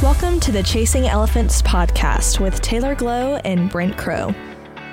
[0.00, 4.32] Welcome to the Chasing Elephants podcast with Taylor Glow and Brent Crowe.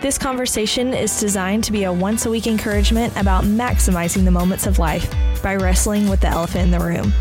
[0.02, 4.66] This conversation is designed to be a once a week encouragement about maximizing the moments
[4.66, 5.14] of life
[5.44, 7.14] by wrestling with the elephant in the room.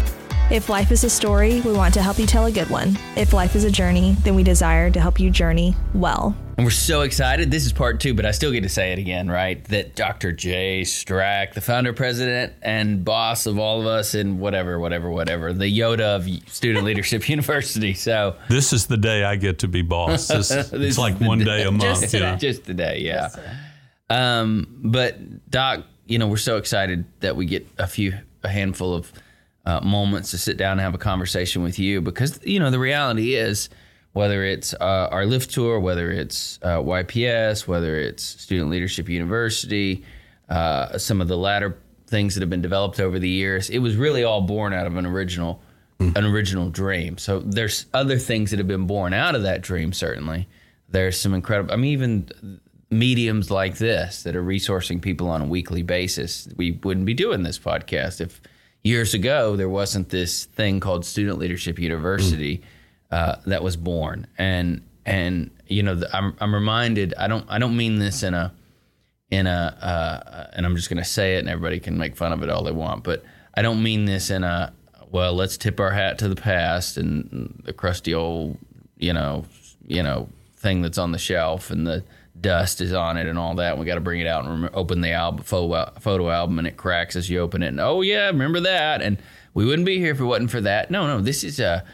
[0.50, 2.98] If life is a story, we want to help you tell a good one.
[3.16, 6.34] If life is a journey, then we desire to help you journey well.
[6.56, 7.50] And we're so excited.
[7.50, 9.62] This is part two, but I still get to say it again, right?
[9.64, 10.30] That Dr.
[10.30, 15.52] Jay Strack, the founder, president, and boss of all of us, and whatever, whatever, whatever,
[15.52, 17.92] the Yoda of Student Leadership University.
[17.94, 20.28] So This is the day I get to be boss.
[20.34, 22.00] This, This it's is like one day- day a month.
[22.02, 22.36] just, yeah.
[22.36, 23.30] just today, yeah.
[24.10, 28.94] um, but Doc, you know, we're so excited that we get a few, a handful
[28.94, 29.12] of
[29.66, 32.78] uh, moments to sit down and have a conversation with you because you know the
[32.78, 33.70] reality is
[34.14, 40.04] whether it's uh, our lift tour, whether it's uh, YPS, whether it's Student Leadership University,
[40.48, 43.96] uh, some of the latter things that have been developed over the years, it was
[43.96, 45.60] really all born out of an original,
[45.98, 47.18] an original dream.
[47.18, 49.92] So there's other things that have been born out of that dream.
[49.92, 50.46] Certainly,
[50.88, 51.74] there's some incredible.
[51.74, 56.46] I mean, even mediums like this that are resourcing people on a weekly basis.
[56.56, 58.40] We wouldn't be doing this podcast if
[58.84, 62.62] years ago there wasn't this thing called Student Leadership University
[63.10, 64.26] uh, that was born.
[64.38, 67.14] And and you know, the, I'm I'm reminded.
[67.18, 68.52] I don't I don't mean this in a
[69.30, 72.42] in a uh, and I'm just to say it, and everybody can make fun of
[72.42, 73.04] it all they want.
[73.04, 73.24] But
[73.54, 74.72] I don't mean this in a
[75.10, 75.34] well.
[75.34, 78.58] Let's tip our hat to the past and the crusty old,
[78.96, 79.44] you know,
[79.86, 82.04] you know, thing that's on the shelf and the
[82.40, 83.78] dust is on it and all that.
[83.78, 86.66] We got to bring it out and rem- open the album photo, photo album, and
[86.66, 87.68] it cracks as you open it.
[87.68, 89.02] And oh yeah, remember that?
[89.02, 89.18] And
[89.54, 90.90] we wouldn't be here if it wasn't for that.
[90.90, 91.84] No, no, this is a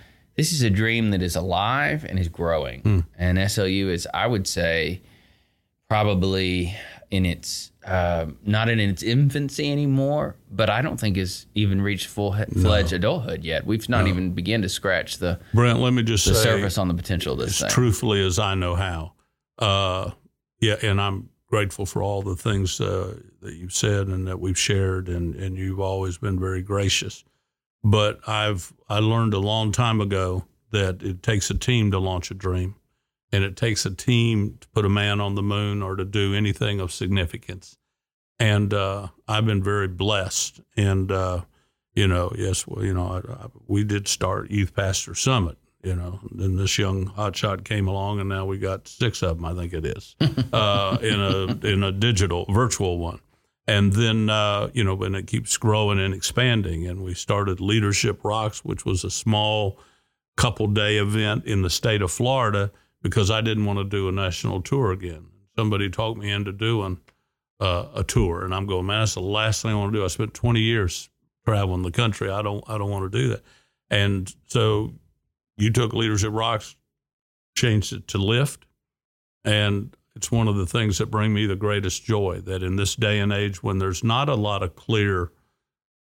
[0.40, 3.04] this is a dream that is alive and is growing.
[3.18, 5.02] And SLU is, I would say,
[5.90, 6.74] probably
[7.10, 12.06] in its uh, not in its infancy anymore, but I don't think has even reached
[12.06, 13.66] full fledged adulthood yet.
[13.66, 16.88] We've not even begun to scratch the, Brent, let me just the say, surface on
[16.88, 17.68] the potential of this as thing.
[17.68, 19.12] truthfully as I know how.
[19.58, 20.12] Uh,
[20.58, 24.58] yeah, and I'm grateful for all the things uh, that you've said and that we've
[24.58, 27.24] shared, and, and you've always been very gracious.
[27.82, 32.30] But I've I learned a long time ago that it takes a team to launch
[32.30, 32.76] a dream,
[33.32, 36.34] and it takes a team to put a man on the moon or to do
[36.34, 37.76] anything of significance.
[38.38, 41.42] And uh, I've been very blessed, and uh,
[41.94, 45.94] you know, yes, well, you know, I, I, we did start Youth Pastor Summit, you
[45.94, 49.54] know, then this young hotshot came along, and now we got six of them, I
[49.54, 50.14] think it is,
[50.52, 53.20] uh, in a in a digital virtual one,
[53.66, 58.24] and then uh, you know, and it keeps growing and expanding, and we started Leadership
[58.24, 59.78] Rocks, which was a small
[60.36, 62.70] couple day event in the state of Florida
[63.02, 65.26] because I didn't want to do a national tour again.
[65.56, 66.98] Somebody talked me into doing
[67.60, 70.04] uh, a tour, and I'm going, man, that's the last thing I want to do.
[70.04, 71.10] I spent 20 years
[71.44, 72.30] traveling the country.
[72.30, 73.42] I don't, I don't want to do that.
[73.90, 74.94] And so
[75.56, 76.76] you took Leadership Rocks,
[77.54, 78.64] changed it to Lift,
[79.44, 82.40] and it's one of the things that bring me the greatest joy.
[82.44, 85.30] That in this day and age, when there's not a lot of clear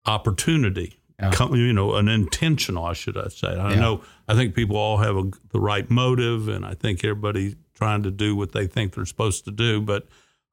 [0.06, 1.30] opportunity, Yeah.
[1.32, 3.48] come, you know, an intentional, I should I say.
[3.48, 3.80] I Yeah.
[3.80, 4.02] know.
[4.28, 8.10] I think people all have a, the right motive, and I think everybody trying to
[8.10, 10.06] do what they think they're supposed to do, but.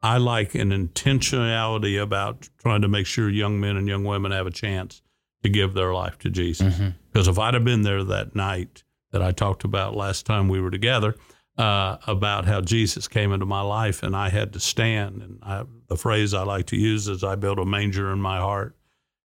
[0.04, 4.46] I like an intentionality about trying to make sure young men and young women have
[4.46, 5.02] a chance
[5.42, 6.76] to give their life to Jesus.
[6.76, 6.90] Mm-hmm.
[7.12, 10.62] Because if I'd have been there that night that I talked about last time we
[10.62, 11.16] were together,
[11.58, 15.64] uh, about how Jesus came into my life and I had to stand, and I,
[15.88, 18.76] the phrase I like to use is I built a manger in my heart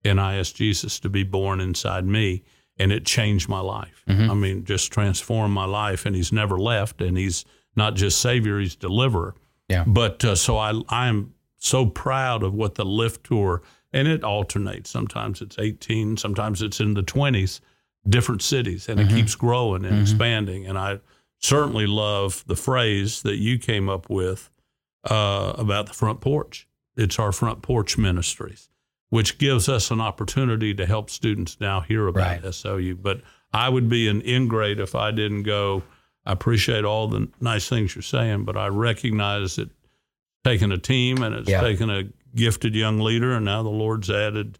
[0.03, 2.43] and I asked Jesus to be born inside me,
[2.77, 4.03] and it changed my life.
[4.31, 7.43] I mean, just transformed my life, and He's never left, and He's
[7.75, 9.35] not just Savior, He's deliverer.
[9.67, 9.83] Yeah.
[9.85, 13.61] But uh, so I I'm so proud of what the lift tour
[13.91, 14.89] and it alternates.
[14.89, 17.59] Sometimes it's 18, sometimes it's in the 20s,
[18.07, 20.67] different cities, and it keeps growing and expanding.
[20.67, 20.99] And I
[21.39, 24.49] certainly love the phrase that you came up with
[25.09, 26.67] uh, about the front porch.
[26.95, 28.69] It's our front porch ministries,
[29.09, 32.41] which gives us an opportunity to help students now hear about Right.
[32.43, 33.01] SLU.
[33.01, 33.21] But
[33.53, 35.83] I would be an ingrate if I didn't go.
[36.25, 39.69] I appreciate all the nice things you're saying, but I recognize that
[40.43, 41.61] taking a team and it's Yeah.
[41.61, 42.03] taken a
[42.35, 44.59] gifted young leader, and now the Lord's added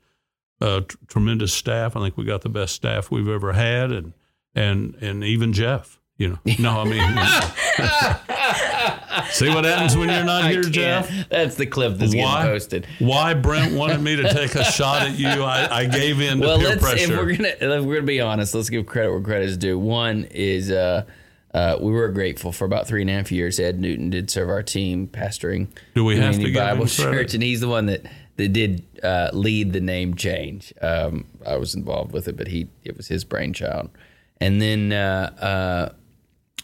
[0.62, 1.96] a tr- tremendous staff.
[1.96, 4.14] I think we got the best staff we've ever had, and
[4.56, 5.99] and and even Jeff.
[6.20, 7.00] You know, no, I mean,
[9.32, 10.74] see what happens when you're not I here, can't.
[10.74, 11.30] Jeff.
[11.30, 12.42] That's the clip that's Why?
[12.44, 12.88] getting posted.
[13.00, 15.28] Why Brent wanted me to take a shot at you?
[15.28, 17.14] I, I gave in to Well, peer let's pressure.
[17.14, 19.80] if we're gonna if we're gonna be honest, let's give credit where credit is due.
[19.80, 21.06] One is uh,
[21.54, 23.60] uh, we were grateful for about three and a half years.
[23.60, 26.86] Ed Newton did serve our team pastoring Do we have to Bible?
[26.88, 28.06] Church, and he's the one that
[28.36, 30.74] that did uh, lead the name change.
[30.82, 33.90] Um, I was involved with it, but he it was his brainchild.
[34.42, 35.94] and then uh, uh,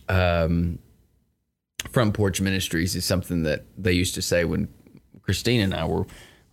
[0.10, 0.80] um,
[1.92, 4.68] front porch ministries is something that they used to say when
[5.22, 6.06] Christine and I were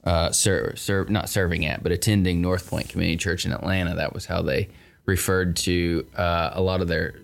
[0.04, 3.94] uh, ser- ser- not serving at, but attending North Point Community Church in Atlanta.
[3.94, 4.68] That was how they
[5.06, 7.14] referred to uh, a lot of their.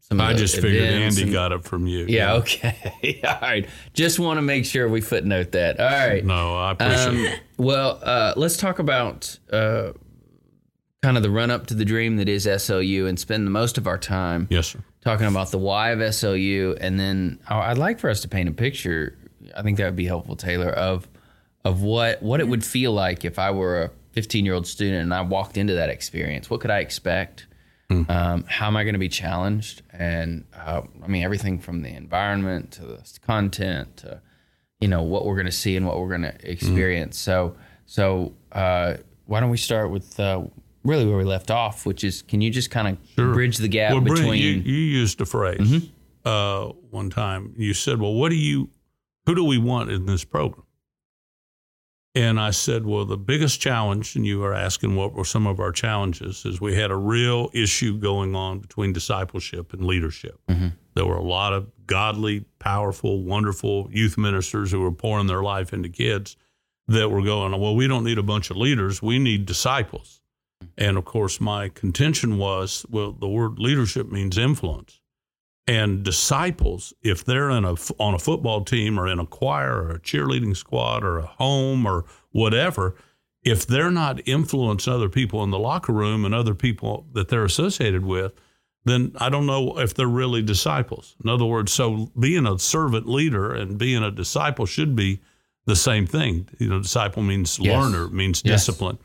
[0.00, 2.04] Some of I just figured Andy and- got it from you.
[2.06, 2.34] Yeah.
[2.34, 3.20] Okay.
[3.24, 3.66] All right.
[3.94, 5.80] Just want to make sure we footnote that.
[5.80, 6.22] All right.
[6.24, 7.40] No, I appreciate Um, it.
[7.56, 9.92] well, uh, let's talk about uh,
[11.04, 13.76] kind of the run up to the dream that is SLU and spend the most
[13.78, 14.78] of our time Yes, sir.
[15.02, 16.76] talking about the why of SLU.
[16.80, 19.16] And then I- I'd like for us to paint a picture.
[19.54, 21.06] I think that would be helpful, Taylor, of
[21.64, 25.02] of what what it would feel like if I were a 15 year old student
[25.02, 26.48] and I walked into that experience.
[26.50, 27.46] What could I expect?
[27.90, 29.82] Um, how am I going to be challenged?
[29.92, 34.20] And uh, I mean, everything from the environment to the content to
[34.80, 37.18] you know what we're going to see and what we're going to experience.
[37.18, 37.56] So
[37.86, 38.94] so uh,
[39.26, 40.42] why don't we start with uh,
[40.84, 43.92] really where we left off, which is can you just kind of bridge the gap
[43.92, 46.28] Well, Brent, between you, you used a phrase Mm-hmm.
[46.28, 47.54] uh, one time.
[47.56, 48.70] You said, "Well, what do you,
[49.26, 50.66] who do we want in this program?"
[52.16, 55.58] And I said, "Well, the biggest challenge, and you were asking what were some of
[55.58, 60.38] our challenges, is we had a real issue going on between discipleship and leadership.
[60.94, 65.72] There were a lot of godly, powerful, wonderful youth ministers who were pouring their life
[65.72, 66.36] into kids
[66.86, 70.20] that were going, well, we don't need a bunch of leaders, we need disciples."
[70.76, 75.00] And of course, my contention was, well, the word leadership means influence.
[75.66, 79.90] And disciples, if they're in a, on a football team or in a choir or
[79.92, 82.96] a cheerleading squad or a home or whatever,
[83.42, 87.44] if they're not influencing other people in the locker room and other people that they're
[87.44, 88.32] associated with,
[88.84, 91.16] then I don't know if they're really disciples.
[91.24, 95.20] In other words, so being a servant leader and being a disciple should be
[95.64, 96.46] the same thing.
[96.58, 97.72] You know, disciple means Yes.
[97.82, 98.66] learner, means Yes.
[98.66, 98.98] discipline.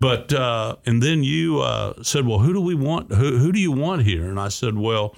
[0.00, 3.12] But uh, and then you uh, said, "Well, who do we want?
[3.12, 5.14] Who, who do you want here?" And I said, "Well,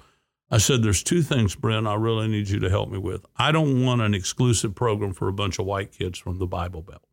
[0.53, 1.87] I said there's two things, Brent.
[1.87, 3.25] I really need you to help me with.
[3.37, 6.83] I don't want an exclusive program for a bunch of white kids from the Bible
[6.83, 7.07] Belt.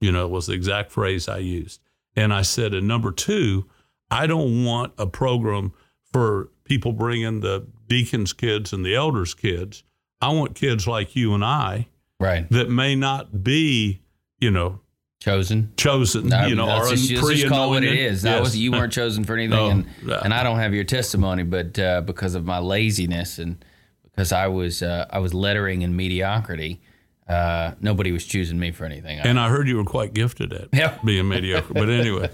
[0.00, 1.82] You know, it was the exact phrase I used.
[2.16, 3.66] And I said, and number two,
[4.10, 5.74] I don't want a program
[6.12, 9.84] for people bringing the deacons' kids and the elders' kids.
[10.22, 11.88] I want kids like you and I
[12.18, 14.00] right that may not be,
[14.38, 14.80] you know,
[15.20, 15.72] chosen?
[15.76, 18.24] chosen, No, you know, let's just, let's just call it what it is.
[18.24, 18.40] Yes.
[18.40, 20.20] was you weren't chosen for anything, No, and, yeah.
[20.22, 23.64] and I don't have your testimony, but uh, because of my laziness and
[24.04, 26.80] because I was uh, I was lettering in mediocrity,
[27.28, 29.18] uh, nobody was choosing me for anything.
[29.18, 30.98] And I heard you were quite gifted at Yeah.
[31.04, 31.74] being mediocre.
[31.74, 32.30] But anyway,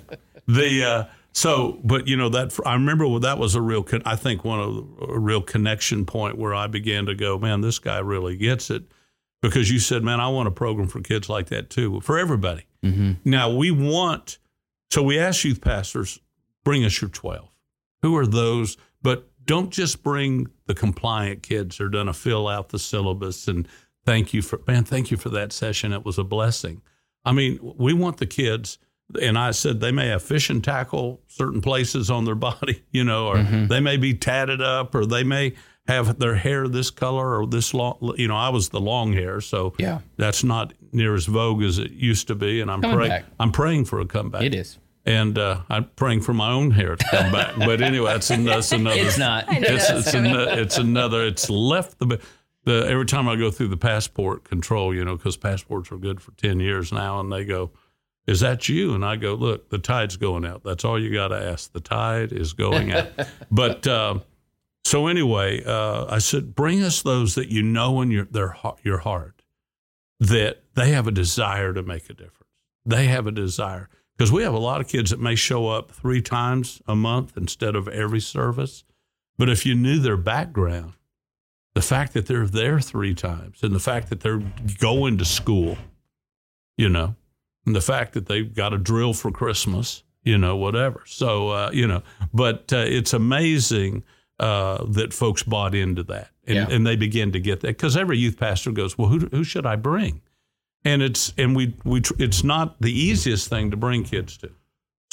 [0.46, 4.16] the uh, so but you know that I remember that was a real con- I
[4.16, 7.78] think one of the, a real connection point where I began to go, man, this
[7.78, 8.82] guy really gets it
[9.40, 12.64] because you said, man, I want a program for kids like that too, for everybody.
[12.84, 13.12] Mm-hmm.
[13.24, 14.38] Now we want
[14.90, 16.20] so we ask youth pastors,
[16.64, 17.48] bring us your twelve.
[18.02, 18.76] Who are those?
[19.00, 23.48] But don't just bring the compliant kids who are going to fill out the syllabus
[23.48, 23.66] and
[24.04, 25.92] thank you for man, thank you for that session.
[25.92, 26.82] It was a blessing.
[27.24, 28.78] I mean, we want the kids,
[29.20, 33.04] and I said they may have fish and tackle certain places on their body, you
[33.04, 33.68] know, or mm-hmm.
[33.68, 35.54] they may be tatted up, or they may
[35.86, 38.14] have their hair this color or this long.
[38.16, 40.00] You know, I was the long hair, so Yeah.
[40.16, 43.24] that's not near as vogue as it used to be, and I'm praying.
[43.40, 44.42] I'm praying for a comeback.
[44.42, 44.78] it is.
[45.04, 47.56] and uh, I'm praying for my own hair to come back.
[47.58, 49.00] But anyway, that's, an, that's another.
[49.00, 49.46] It's not.
[49.48, 51.24] It's, it's, an, it's another.
[51.26, 52.20] It's left the,
[52.64, 52.86] the.
[52.88, 56.30] Every time I go through the passport control, you know, because passports are good for
[56.32, 57.72] ten years now, and they go,
[58.28, 60.62] "Is that you?" And I go, "Look, the tide's going out.
[60.62, 61.72] That's all you got to ask.
[61.72, 63.08] The tide is going out."
[63.50, 64.20] but uh,
[64.84, 68.98] so anyway, uh, I said, "Bring us those that you know in your their your
[68.98, 69.42] heart
[70.20, 72.50] that they have a desire to make a difference.
[72.84, 75.90] They have a desire." Because we have a lot of kids that may show up
[75.90, 78.84] three times a month instead of every service.
[79.38, 80.92] But if you knew their background,
[81.74, 84.42] the fact that they're there three times and the fact that they're
[84.78, 85.78] going to school,
[86.76, 87.16] you know,
[87.66, 91.02] and the fact that they've got a drill for Christmas, you know, whatever.
[91.06, 94.04] So, uh, you know, but uh, it's amazing
[94.42, 96.66] uh, that folks bought into that and, Yeah.
[96.74, 99.66] and they begin to get that because every youth pastor goes, well, who, who should
[99.66, 100.20] I bring?
[100.84, 104.50] And it's and we we tr- it's not the easiest thing to bring kids to.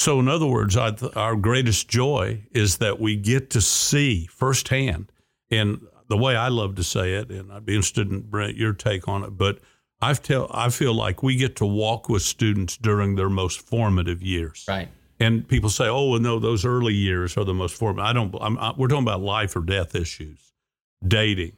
[0.00, 4.26] So, in other words, I th- our greatest joy is that we get to see
[4.26, 5.12] firsthand.
[5.50, 8.72] And the way I love to say it, and I'd be interested in Brent your
[8.72, 9.60] take on it, but
[10.00, 14.22] I tell I feel like we get to walk with students during their most formative
[14.22, 14.64] years.
[14.66, 14.88] Right.
[15.20, 18.34] And people say, "Oh, well, no, those early years are the most formative." I don't.
[18.40, 20.52] I'm, I, we're talking about life or death issues,
[21.06, 21.52] dating,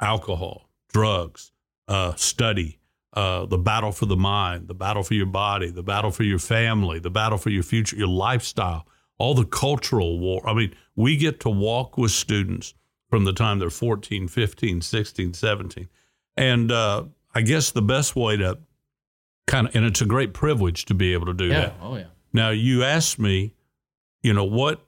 [0.00, 1.52] alcohol, drugs,
[1.88, 2.78] uh, study,
[3.12, 6.38] uh, the battle for the mind, the battle for your body, the battle for your
[6.38, 8.86] family, the battle for your future, your lifestyle.
[9.18, 10.40] all the cultural war.
[10.48, 12.74] I mean, we get to walk with students
[13.08, 15.88] from the time they're 14, 15, 16, 17.
[16.36, 17.04] And uh,
[17.34, 18.58] I guess the best way to
[19.46, 21.60] kind of, and it's a great privilege to be able to do Yeah.
[21.60, 21.74] that.
[21.80, 22.06] Oh yeah.
[22.32, 23.54] Now, you asked me,
[24.22, 24.84] you know, what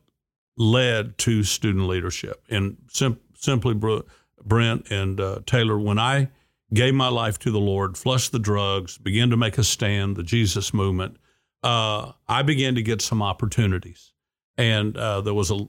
[0.56, 2.44] led to student leadership?
[2.48, 4.00] And sim- simply, Br-
[4.44, 6.28] Brent and uh, Taylor, when I
[6.72, 10.22] gave my life to the Lord, flushed the drugs, began to make a stand, the
[10.22, 11.16] Jesus movement,
[11.62, 14.12] uh, I began to get some opportunities.
[14.56, 15.66] And uh, there was a,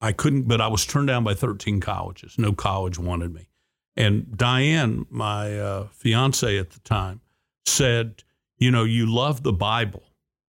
[0.00, 2.36] I couldn't, but I was turned down by 13 colleges.
[2.38, 3.48] No college wanted me.
[3.96, 7.20] And Diane, my uh, fiance at the time,
[7.66, 8.22] said,
[8.58, 10.04] You know, you love the Bible,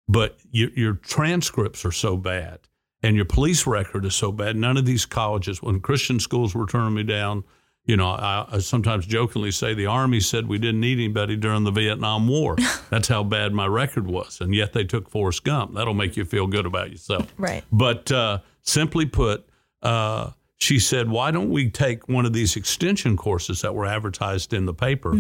[0.10, 2.60] but your, your transcripts are so bad
[3.02, 4.56] and your police record is so bad.
[4.58, 7.44] None of these colleges, when Christian schools were turning me down,
[7.86, 11.64] you know, I, I sometimes jokingly say the Army said we didn't need anybody during
[11.64, 12.56] the Vietnam War.
[12.90, 14.42] That's how bad my record was.
[14.42, 15.76] And yet they took Forrest Gump.
[15.76, 17.34] That'll make you feel good about yourself.
[17.38, 17.64] Right.
[17.72, 19.48] But uh, simply put,
[19.82, 24.54] uh, she said, "Why don't we take one of these extension courses that were advertised
[24.54, 25.14] in the paper?"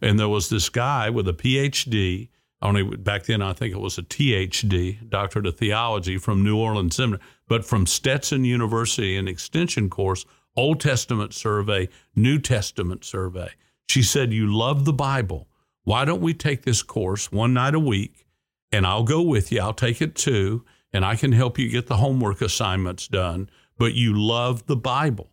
[0.00, 2.30] And there was this guy with a PhD.
[2.60, 6.96] Only back then, I think it was a THD, Doctorate of Theology from New Orleans
[6.96, 10.24] Seminary, but from Stetson University, an extension course,
[10.56, 13.50] Old Testament survey, New Testament survey.
[13.88, 15.48] She said, "You love the Bible.
[15.84, 18.26] Why don't we take this course one night a week?"
[18.72, 19.60] and I'll go with you.
[19.60, 23.48] I'll take it too, and I can help you get the homework assignments done.
[23.76, 25.30] But you love the Bible.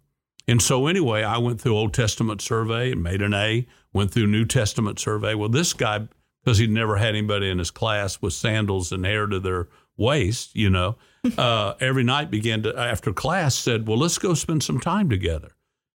[0.47, 4.27] And so, anyway, I went through Old Testament survey and made an A, went through
[4.27, 5.33] New Testament survey.
[5.33, 6.07] Well, this guy,
[6.45, 10.55] because he'd never had anybody in his class with sandals and hair to their waist,
[10.55, 10.95] you know,
[11.37, 15.51] uh, every night began to, after class, said, Well, let's go spend some time together.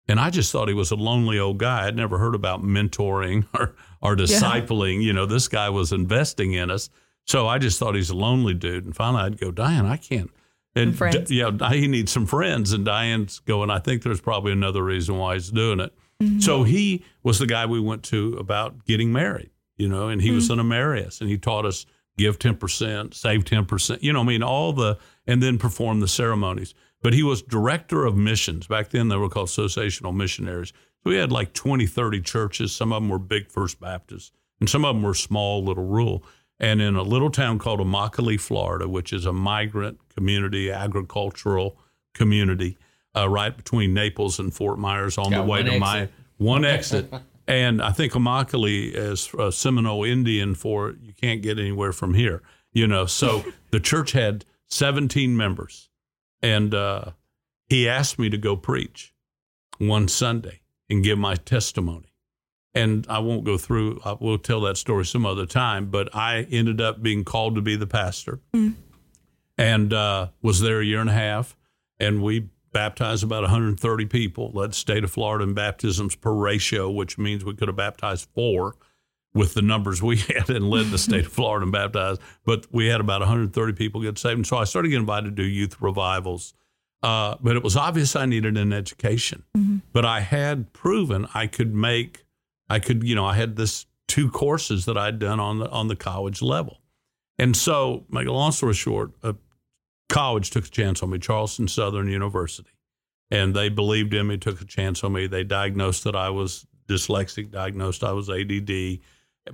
[0.09, 1.87] And I just thought he was a lonely old guy.
[1.87, 5.02] I'd never heard about mentoring or, or discipling.
[5.02, 6.90] You know, this guy was investing in us.
[7.26, 8.85] So I just thought he's a lonely dude.
[8.85, 10.30] And finally I'd go, Diane, I can't.
[10.75, 10.97] And.
[11.26, 12.73] D- yeah, he needs some friends.
[12.73, 15.95] And Diane's going, I think there's probably another reason why he's doing it.
[16.40, 19.50] So he was the guy we went to about getting married,
[19.81, 21.87] you know, and he was an Emeritus and he taught us
[22.19, 26.75] give 10%, save 10%, you know, I mean, all the, and then perform the ceremonies.
[27.03, 28.67] But he was director of missions.
[28.67, 30.75] Back then they were called associational missionaries.
[31.03, 32.77] So we had like 20, 30 churches.
[32.77, 36.23] Some of them were big First Baptists and some of them were small, little rural.
[36.59, 41.79] And in a little town called Immokalee, Florida, which is a migrant community, agricultural
[42.13, 42.77] community,
[43.17, 47.11] uh, right between Naples and Fort Myers on the way one to my one exit.
[47.50, 52.42] And I think Immokalee is uh, Seminole Indian for you can't get anywhere from here,
[52.73, 53.07] you know.
[53.07, 55.90] So the church had 17 members,
[56.40, 57.11] and uh,
[57.69, 59.12] he asked me to go preach
[59.78, 62.14] one Sunday and give my testimony.
[62.73, 66.42] And I won't go through, I will tell that story some other time, but I
[66.52, 68.38] ended up being called to be the pastor
[69.59, 71.57] and uh, was there a year and a half.
[71.99, 77.19] And we baptized about 130 people, led state of Florida in baptisms per ratio, which
[77.19, 78.77] means we could have baptized four
[79.35, 82.21] with the numbers we had and led the state of Florida and baptized.
[82.45, 84.39] But we had about 130 people get saved.
[84.39, 86.55] And so I started getting invited to do youth revivals.
[87.03, 89.45] Uh, but it was obvious I needed an education.
[89.93, 92.25] But I had proven I could make,
[92.69, 95.89] I could, you know, I had this two courses that I'd done on the on
[95.89, 96.79] the college level.
[97.39, 99.35] And so, make a long story short, a
[100.11, 102.71] college took a chance on me, Charleston Southern University,
[103.31, 105.26] and they believed in me, took a chance on me.
[105.26, 108.99] They diagnosed that I was dyslexic, diagnosed I was ADD,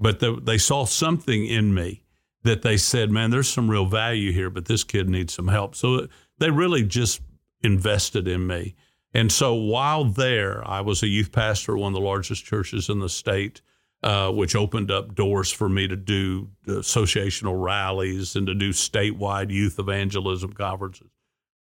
[0.01, 2.03] but they, they saw something in me
[2.43, 5.77] that they said, "Man, there's some real value here, but this kid needs some help."
[5.77, 6.09] So
[6.39, 7.21] they really just
[7.63, 8.75] invested in me.
[9.15, 12.89] And so while there, I was a youth pastor at one of the largest churches
[12.89, 13.63] in the state
[14.07, 19.51] uh, which opened up doors for me to do associational rallies and to do statewide
[19.51, 21.09] youth evangelism conferences.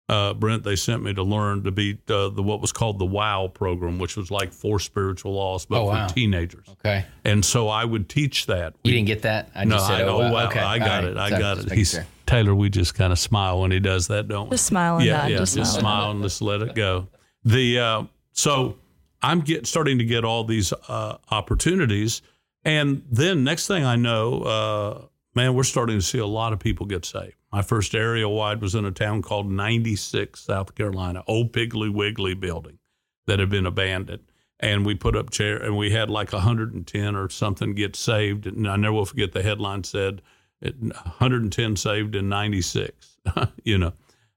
[0.08, 3.06] Uh, Brent, they sent me to learn to be uh, the what was called the
[3.06, 6.08] WOW program, which was like four spiritual laws, but Oh, wow.
[6.08, 6.68] for teenagers.
[6.70, 7.04] Okay.
[7.24, 8.76] And so I would teach that.
[8.84, 9.50] You didn't get that?
[9.56, 10.22] I no, just said, I know.
[10.22, 10.46] oh, wow.
[10.48, 10.60] okay.
[10.60, 11.04] I got right.
[11.06, 11.18] it.
[11.18, 11.64] I Sorry, got it.
[11.64, 12.06] making He's sure.
[12.28, 12.54] Taylor.
[12.54, 14.54] We just kind of smile when he does that, don't we?
[14.54, 15.32] Just smile and yeah, nod.
[15.32, 15.82] yeah, just, just smile.
[15.82, 17.08] smile and just let it go.
[17.44, 18.76] The uh, so
[19.24, 22.22] I'm get starting to get all these uh, opportunities,
[22.66, 25.06] and then next thing I know, uh,
[25.36, 27.36] man, we're starting to see a lot of people get saved.
[27.52, 32.34] My first area wide was in a town called 96, South Carolina, old Piggly Wiggly
[32.34, 32.80] building
[33.28, 34.24] that had been abandoned.
[34.60, 38.48] And we put up chair, and we had like 110 or something get saved.
[38.48, 40.22] And I never will forget the headline said,
[40.62, 43.18] 110 saved in 96,
[43.64, 43.94] you know.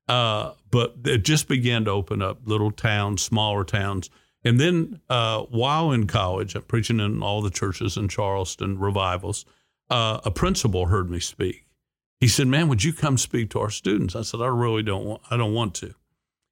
[0.09, 4.11] Uh, but it just began to open up little towns, smaller towns.
[4.45, 9.45] And then uh, while in college, I'm preaching in all the churches in Charleston, revivals,
[9.91, 11.67] uh, a principal heard me speak.
[12.21, 15.05] He said, "Man, would you come speak to our students?" I said, "I really don't
[15.05, 15.23] want.
[15.31, 15.95] I don't want to."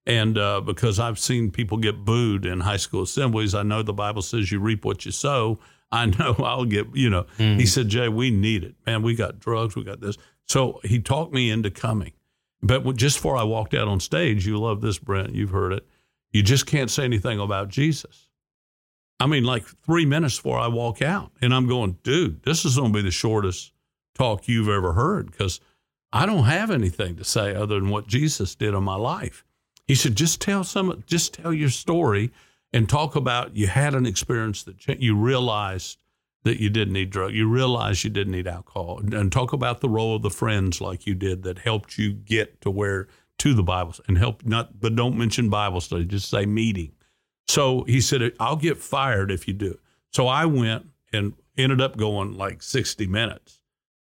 [0.07, 3.93] And uh, because I've seen people get booed in high school assemblies, I know the
[3.93, 5.59] Bible says you reap what you sow.
[5.91, 7.27] I know I'll get, you know.
[7.39, 7.59] Mm.
[7.59, 8.77] He said, Jay, we need it.
[8.87, 10.17] Man, we got drugs, we got this.
[10.47, 12.13] So he talked me into coming.
[12.63, 15.87] But just before I walked out on stage, you love this, Brent, you've heard it.
[16.37, 18.29] You just can't say anything about Jesus.
[19.19, 21.33] I mean, like three minutes before I walk out.
[21.41, 23.73] And I'm going, dude, this is going to be the shortest
[24.15, 25.61] talk you've ever heard because
[26.13, 29.47] I don't have anything to say other than what Jesus did in my life.
[29.87, 32.33] He said, just tell some, just tell your story
[32.71, 35.97] and talk about you had an experience that you realized
[36.43, 39.89] that you didn't need drugs, you realized you didn't need alcohol, and talk about the
[39.89, 43.63] role of the friends like you did that helped you get to where to the
[43.63, 46.93] Bible and help not, but don't mention Bible study, just say meeting.
[47.49, 49.81] So he said, I'll get fired if you do it.
[50.13, 53.61] So I went and ended up going like 60 minutes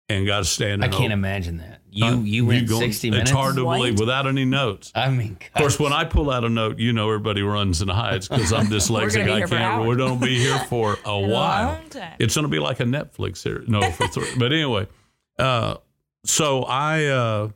[0.10, 0.84] and got to stand.
[0.84, 0.92] Up.
[0.92, 1.82] I can't imagine that.
[1.92, 3.32] You uh, you went going, sixty minutes.
[3.32, 3.78] It's hard to what?
[3.78, 4.92] believe without any notes.
[4.94, 5.48] I mean, gosh.
[5.48, 8.54] of course, when I pull out a note, you know everybody runs and hides because
[8.54, 9.30] I'm dyslexic.
[9.30, 9.88] I can't.
[9.88, 11.80] We're going to be here for a while.
[12.20, 13.70] it's going to be like a Netflix series.
[13.70, 14.28] No, for three.
[14.38, 14.88] but anyway,
[15.38, 15.78] uh,
[16.26, 17.50] so I uh,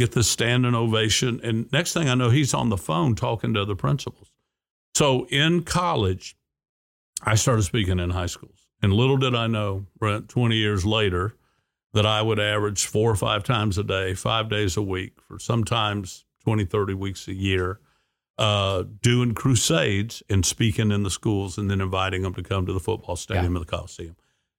[0.00, 3.62] get the standing ovation, and next thing I know, he's on the phone talking to
[3.62, 4.32] other principals.
[4.94, 6.36] So in college,
[7.22, 11.36] I started speaking in high schools, and little did I know, Brent, twenty years later
[11.92, 15.38] that I would average four or five times a day, five days a week for
[15.38, 17.80] sometimes 20, 30 weeks a year,
[18.38, 22.72] uh, doing crusades and speaking in the schools and then inviting them to come to
[22.72, 23.60] the football stadium yeah.
[23.60, 24.16] of the Coliseum.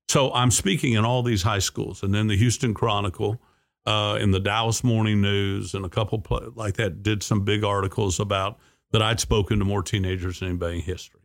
[0.09, 3.41] So I'm speaking in all these high schools and then the Houston Chronicle.
[3.83, 7.63] Uh, in the Dallas Morning News and a couple pl- like that did some big
[7.63, 8.59] articles about
[8.91, 11.21] that I'd spoken to more teenagers than anybody in history.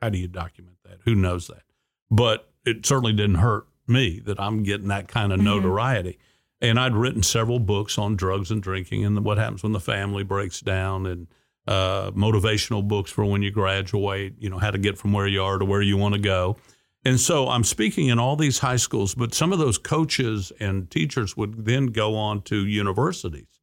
[0.00, 0.98] How do you document that?
[1.04, 1.62] Who knows that?
[2.10, 5.48] But it certainly didn't hurt me that I'm getting that kind of mm-hmm.
[5.48, 6.18] notoriety.
[6.60, 10.24] And I'd written several books on drugs and drinking and what happens when the family
[10.24, 11.26] breaks down and
[11.66, 15.42] uh, motivational books for when you graduate, you know, how to get from where you
[15.42, 16.56] are to where you want to go.
[17.04, 20.90] And so I'm speaking in all these high schools, but some of those coaches and
[20.90, 23.60] teachers would then go on to universities.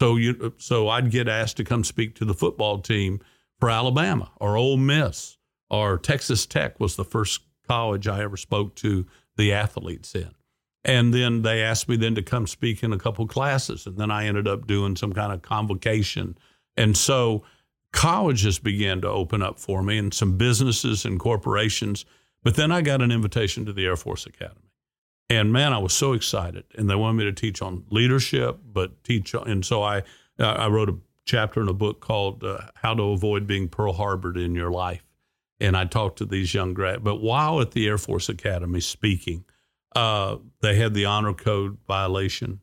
[0.00, 3.20] So you, so I'd get asked to come speak to the football team
[3.60, 5.38] for Alabama or Ole Miss
[5.70, 10.30] or Texas Tech was the first college I ever spoke to the athletes in.
[10.84, 13.86] And then they asked me then to come speak in a couple classes.
[13.86, 16.38] And then I ended up doing some kind of convocation.
[16.76, 17.42] And so
[17.92, 22.06] colleges began to open up for me and some businesses and corporations.
[22.42, 24.70] But then I got an invitation to the Air Force Academy.
[25.28, 26.64] And man, I was so excited.
[26.76, 29.34] And they wanted me to teach on leadership, but teach.
[29.34, 30.02] And so I,
[30.38, 30.96] I wrote a
[31.26, 35.02] chapter in a book called uh, How to Avoid Being Pearl Harbored in Your Life
[35.60, 37.02] and I talked to these young grads.
[37.02, 39.44] But while at the Air Force Academy speaking,
[39.94, 42.60] uh, they had the honor code violation,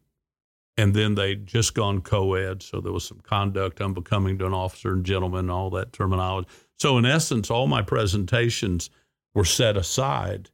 [0.78, 4.94] and then they'd just gone co-ed, so there was some conduct unbecoming to an officer
[4.94, 6.48] and gentleman, all that terminology.
[6.78, 8.90] So in essence, all my presentations
[9.36, 10.50] were set aside,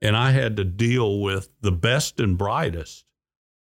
[0.00, 3.04] and I had to deal with the best and brightest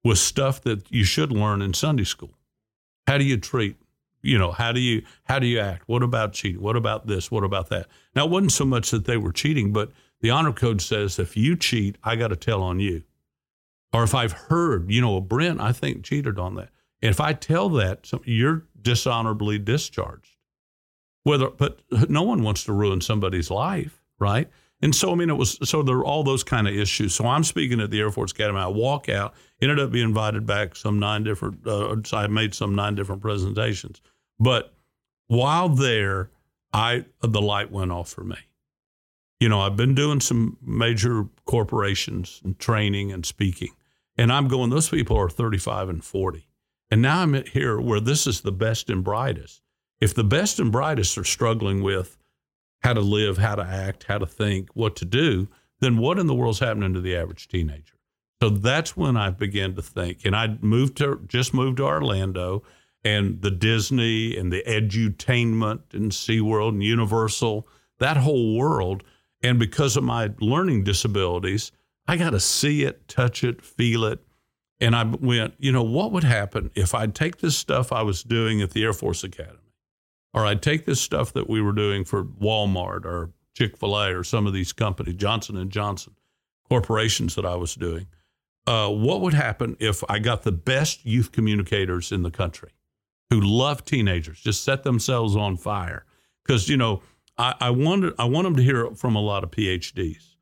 [0.05, 2.35] with stuff that you should learn in Sunday school.
[3.07, 3.76] How do you treat
[4.22, 5.85] you know how do you how do you act?
[5.87, 6.61] What about cheating?
[6.61, 7.31] What about this?
[7.31, 7.87] What about that?
[8.14, 11.37] Now it wasn't so much that they were cheating but the honor code says if
[11.37, 13.05] you cheat i got to tell on you.
[13.92, 16.70] Or if i've heard you know brent i think cheated on that.
[17.02, 20.37] And if i tell that you're dishonorably discharged.
[21.22, 24.48] Whether but no one wants to ruin somebody's life right
[24.83, 27.14] and so, I mean, it was so there are all those kind of issues.
[27.14, 28.59] So I'm speaking at the Air Force Academy.
[28.59, 31.66] I walk out, ended up being invited back some nine different.
[31.66, 34.02] Uh, I made some nine different presentations.
[34.38, 34.74] But
[35.29, 36.31] while there,
[36.74, 38.37] I the light went off for me.
[39.40, 43.70] You know, I've been doing some major corporations and training and speaking,
[44.18, 44.68] and I'm going.
[44.68, 46.46] Those people are 35 and 40,
[46.90, 49.62] and now I'm here where this is the best and brightest.
[50.00, 52.18] If the best and brightest are struggling with
[52.87, 55.49] how to live, how to act, how to think, what to do,
[55.81, 57.94] then what in the world's happening to the average teenager?
[58.40, 60.25] So that's when I began to think.
[60.25, 62.62] And I moved to just moved to Orlando
[63.03, 67.66] and the Disney and the edutainment and SeaWorld and Universal,
[67.99, 69.03] that whole world.
[69.42, 71.72] And because of my learning disabilities,
[72.07, 74.20] I got to see it, touch it, feel it.
[74.79, 78.22] And I went, you know, what would happen if I'd take this stuff I was
[78.22, 79.65] doing at the Air Force Academy
[80.37, 84.46] or I'd take this stuff that we were doing for Walmart or Chick-fil-A or some
[84.46, 86.14] of these companies, Johnson and Johnson
[86.68, 88.07] corporations that I was doing.
[88.66, 92.72] Uh, what would happen if I got the best youth communicators in the country
[93.31, 96.05] who love teenagers, just set themselves on fire?
[96.44, 97.03] Because you know,
[97.38, 100.35] I, I want I want them to hear from a lot of PhDs,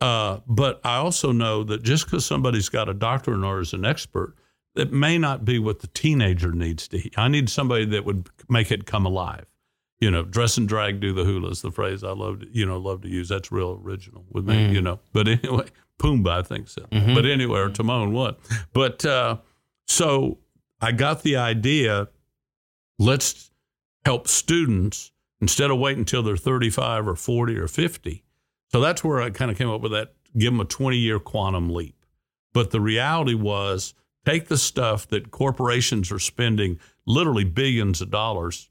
[0.00, 3.84] Uh, but I also know that just because somebody's got a doctorate or is an
[3.84, 4.34] expert,
[4.78, 7.10] it may not be what the teenager needs to hear.
[7.16, 9.46] I need somebody that would make it come alive.
[10.00, 12.64] You know, dress and drag, do the hula is the phrase I love, to, you
[12.64, 13.28] know, love to use.
[13.28, 14.72] That's real original with me, Mm.
[14.72, 15.00] you know.
[15.12, 15.66] But anyway,
[15.98, 16.82] Pumbaa, I think so.
[16.82, 17.14] Mm-hmm.
[17.14, 18.38] But anyway, or Timon, what?
[18.72, 19.38] But uh,
[19.88, 20.38] so
[20.80, 22.08] I got the idea.
[22.98, 23.50] Let's
[24.04, 28.24] help students instead of waiting until they're 35 or 40 or 50.
[28.70, 31.18] So that's where I kind of came up with that give them a 20 year
[31.18, 31.96] quantum leap.
[32.52, 33.94] But the reality was
[34.28, 38.68] take the stuff that corporations are spending literally billions of dollars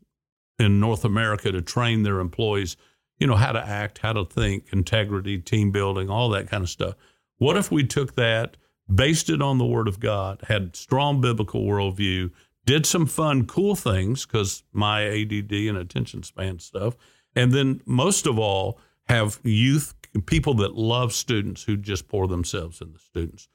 [0.59, 2.77] in North America to train their employees,
[3.17, 6.69] you know, how to act, how to think, integrity, team building, all that kind of
[6.69, 6.93] stuff.
[7.37, 8.55] What if we took that,
[8.93, 12.29] based it on the Word of God, had strong biblical worldview,
[12.65, 16.95] did some fun, cool things because my ADD and attention span stuff,
[17.35, 19.95] and then most of all, have youth
[20.27, 23.47] people that love students who just pour themselves into students.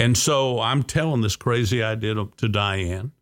[0.00, 3.12] And so I'm telling this crazy idea to, to Diane.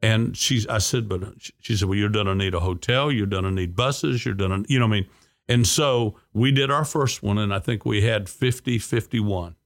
[0.00, 1.20] And she's, I said, but
[1.60, 3.10] she said, well, you're going to need a hotel.
[3.10, 4.24] You're going to need buses.
[4.24, 5.08] You're going to, you know what I mean?
[5.48, 9.56] And so we did our first one, and I think we had 50, 51.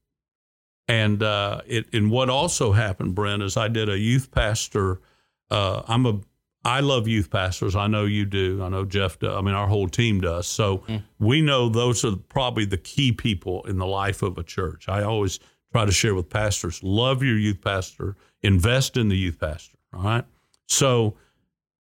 [0.88, 5.02] And uh, it, and what also happened, Brent, is I did a youth pastor.
[5.50, 6.20] Uh, I'm a,
[6.64, 7.76] I love youth pastors.
[7.76, 8.62] I know you do.
[8.62, 9.36] I know Jeff does.
[9.36, 10.46] I mean, our whole team does.
[10.46, 10.84] So
[11.18, 14.88] we know those are probably the key people in the life of a church.
[14.88, 15.38] I always
[15.72, 19.76] try to share with pastors love your youth pastor, invest in the youth pastor.
[19.94, 20.24] All right.
[20.68, 21.16] So,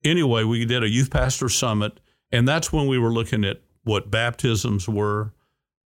[0.03, 1.99] anyway, we did a youth pastor summit,
[2.31, 5.33] and that's when we were looking at what baptisms were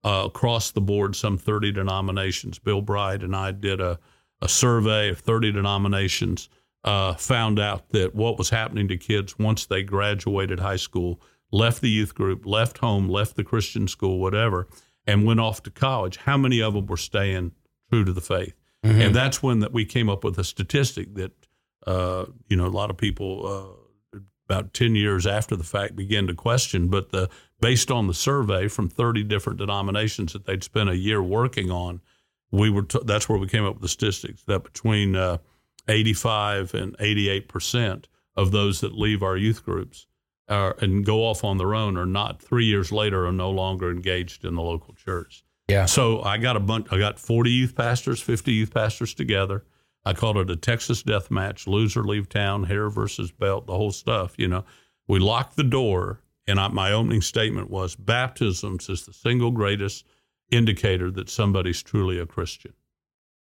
[0.04, 2.60] uh, across the board, some 30 denominations.
[2.60, 4.00] Bill Bright and I did a,
[4.42, 6.50] a survey of 30 denominations,
[6.84, 11.82] uh, found out that what was happening to kids once they graduated high school, left
[11.82, 14.68] the youth group, left home, left the Christian school, whatever,
[15.08, 16.18] and went off to college.
[16.18, 17.54] How many of them were staying
[17.93, 18.56] true to the faith?
[18.84, 21.32] And that's when that we came up with a statistic that
[21.86, 23.77] uh, you know, a lot of people
[24.13, 27.29] uh, about 10 years after the fact began to question, but the
[27.60, 32.01] based on the survey from 30 different denominations that they'd spent a year working on,
[32.51, 35.38] we were t- that's where we came up with the statistics that between uh,
[35.88, 40.08] 85 and 88 percent of those that leave our youth groups
[40.49, 43.91] are, and go off on their own are not three years later are no longer
[43.91, 45.43] engaged in the local church.
[45.67, 45.86] Yeah.
[45.86, 46.88] So I got a bunch.
[46.91, 49.63] I got 40 youth pastors, 50 youth pastors together.
[50.06, 53.91] I called it a Texas death match, loser leave town, hair versus belt, the whole
[53.91, 54.34] stuff.
[54.38, 54.65] You know,
[55.08, 60.06] we locked the door, and I, my opening statement was baptisms is the single greatest
[60.52, 62.73] indicator that somebody's truly a Christian.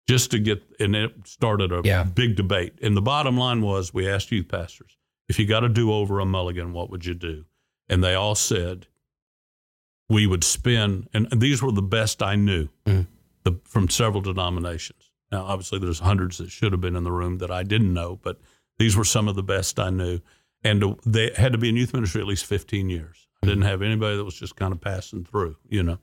[0.10, 2.04] Just to get, and it started a Yeah.
[2.04, 2.74] big debate.
[2.82, 4.98] And the bottom line was we asked youth pastors,
[5.30, 7.46] if you got to do over a mulligan, what would you do?
[7.88, 8.88] And they all said,
[10.12, 13.08] we would spend, and these were the best I knew Mhm.
[13.44, 15.10] the, from several denominations.
[15.32, 18.20] Now, obviously, there's hundreds that should have been in the room that I didn't know,
[18.22, 18.40] but
[18.78, 20.20] these were some of the best I knew.
[20.64, 23.28] And they had to be in youth ministry at least 15 years.
[23.42, 25.98] I didn't have anybody that was just kind of passing through, you know,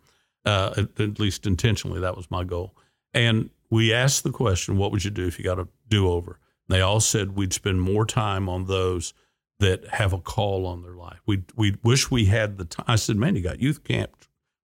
[0.47, 2.01] uh, at, at least intentionally.
[2.01, 2.75] That was my goal.
[3.15, 6.39] And we asked the question, what would you do if you got a do over?
[6.69, 9.13] They all said we'd spend more time on those
[9.61, 11.21] that have a call on their life.
[11.27, 12.87] We we wish we had the time.
[12.89, 14.11] I said, man, you got youth camp,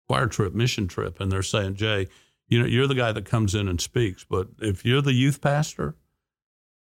[0.08, 2.08] choir trip, mission trip, and they're saying, Jay,
[2.47, 5.41] you know, you're the guy that comes in and speaks, but if you're the youth
[5.41, 5.95] pastor,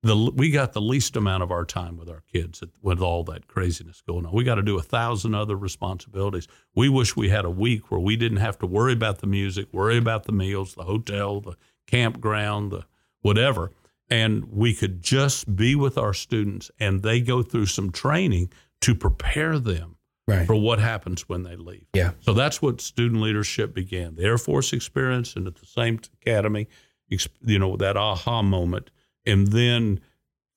[0.03, 3.47] the we got the least amount of our time with our kids with all that
[3.47, 4.31] craziness going on.
[4.31, 6.47] We got to do a thousand other responsibilities.
[6.75, 9.67] We wish we had a week where we didn't have to worry about the music,
[9.71, 12.85] worry about the meals, the hotel, the campground, the
[13.21, 13.71] whatever,
[14.09, 18.95] and we could just be with our students and they go through some training to
[18.95, 19.95] prepare them
[20.27, 20.45] Right.
[20.45, 21.85] for what happens when they leave.
[21.93, 22.11] Yeah.
[22.19, 24.15] So that's what student leadership began.
[24.15, 26.67] The Air Force experience and at the same academy,
[27.07, 28.91] you know, that aha moment,
[29.25, 30.01] and then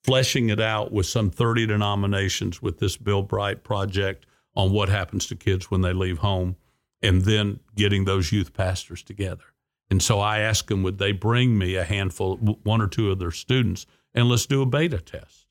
[0.03, 5.25] fleshing it out with some 30 denominations with this Bill Bright project on what happens
[5.27, 6.57] to kids when they leave home,
[7.01, 9.45] and then getting those youth pastors together.
[9.91, 13.19] And so I asked them, would they bring me a handful, one or two of
[13.19, 15.45] their students, and let's do a beta test.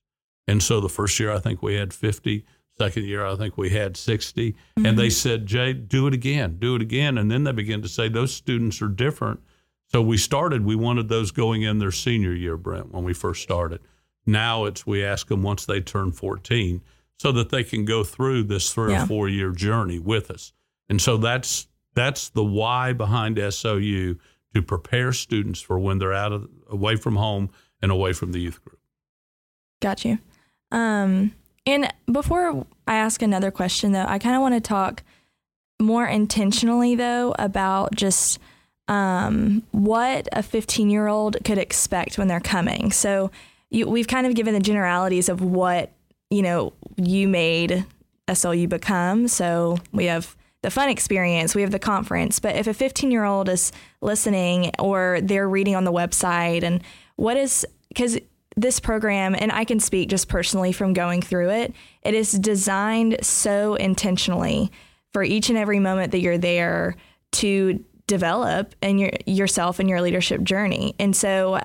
[0.49, 2.45] And so the first year, I think we had 50.
[2.79, 4.57] Second year, I think we had 60.
[4.77, 5.11] And they mm-hmm.
[5.11, 7.19] said, Jay, do it again, do it again.
[7.19, 9.41] And then they began to say, those students are different.
[9.89, 13.43] So we started, we wanted those going in their senior year, Brent, when we first
[13.43, 13.81] started.
[14.25, 16.81] Now it's, we ask them once they turn 14
[17.19, 19.03] so that they can go through this three Yeah.
[19.03, 20.55] or four year journey with us.
[20.89, 24.19] And so that's, that's the why behind SLU
[24.55, 27.51] to prepare students for when they're out of, away from home
[27.83, 28.79] and away from the youth group.
[29.81, 30.19] Got you.
[30.73, 31.35] Um,
[31.67, 35.03] and before I ask another question, though, I kind of want to talk
[35.81, 38.39] more intentionally, though, about just
[38.89, 42.93] um, what a 15 year old could expect when they're coming.
[42.93, 43.31] So
[43.71, 45.93] you, we've kind of given the generalities of what
[46.29, 47.85] you know you made
[48.29, 49.29] SLU become.
[49.29, 52.39] So we have the fun experience, we have the conference.
[52.39, 56.83] But if a 15 year old is listening or they're reading on the website, and
[57.17, 58.19] what is because
[58.57, 63.19] this program, and I can speak just personally from going through it, it is designed
[63.25, 64.71] so intentionally
[65.13, 66.97] for each and every moment that you're there
[67.33, 70.95] to develop in your yourself and your leadership journey.
[70.99, 71.61] And so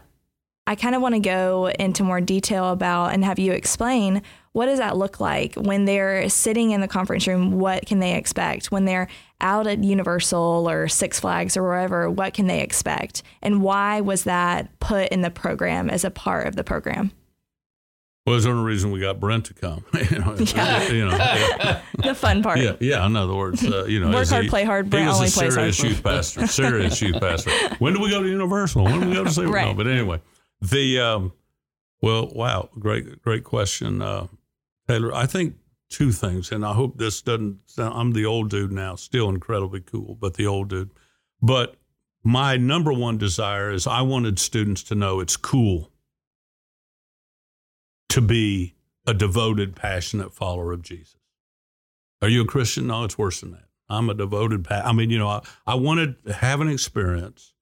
[0.67, 4.21] I kind of want to go into more detail about and have you explain
[4.55, 7.59] what does that look like when they're sitting in the conference room?
[7.59, 9.09] What can they expect when they're
[9.41, 12.09] out at Universal or Six Flags or wherever?
[12.09, 16.47] What can they expect, and why was that put in the program as a part
[16.47, 17.11] of the program?
[18.25, 19.83] Well, there's only reason we got Brent to come.
[20.09, 20.87] you know, yeah.
[20.89, 21.81] you know yeah.
[21.97, 22.59] the fun part.
[22.59, 23.05] Yeah, yeah.
[23.05, 24.89] In other words, uh, you know, work hard, he, play hard.
[24.89, 25.89] Brent he was only a serious hard.
[25.89, 26.47] youth pastor.
[26.47, 27.51] Serious youth pastor.
[27.79, 28.85] When do we go to Universal?
[28.85, 29.43] When do we go to see?
[29.43, 29.67] Right.
[29.67, 30.21] No, but anyway,
[30.61, 31.33] the um,
[32.01, 34.27] well, wow, great, great question, uh,
[34.87, 35.13] Taylor.
[35.13, 35.55] I think
[35.89, 37.59] two things, and I hope this doesn't.
[37.65, 40.91] Sound, I'm the old dude now, still incredibly cool, but the old dude.
[41.41, 41.75] But
[42.23, 45.91] my number one desire is I wanted students to know it's cool
[48.09, 51.17] to be a devoted, passionate follower of Jesus.
[52.21, 52.87] Are you a Christian?
[52.87, 53.65] No, it's worse than that.
[53.87, 54.63] I'm a devoted.
[54.65, 57.53] Pa- I mean, you know, I, I wanted to have an experience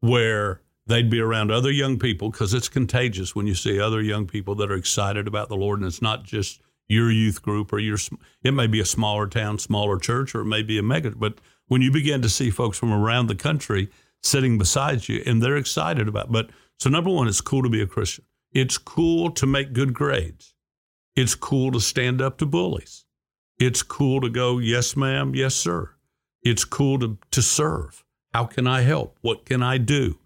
[0.00, 4.26] where they'd be around other young people because it's contagious when you see other young
[4.26, 7.78] people that are excited about the Lord, and it's not just your youth group or
[7.78, 7.98] your.
[8.42, 11.10] It may be a smaller town, smaller church, or it may be a mega.
[11.10, 13.90] But when you begin to see folks from around the country
[14.22, 16.32] sitting beside you, and they're excited about.
[16.32, 18.24] But so number one, it's cool to be a Christian.
[18.52, 20.54] It's cool to make good grades.
[21.14, 23.04] It's cool to stand up to bullies.
[23.58, 25.90] It's cool to go, yes, ma'am, yes, sir.
[26.42, 28.04] It's cool to, to serve.
[28.32, 29.18] How can I help?
[29.20, 30.18] What can I do?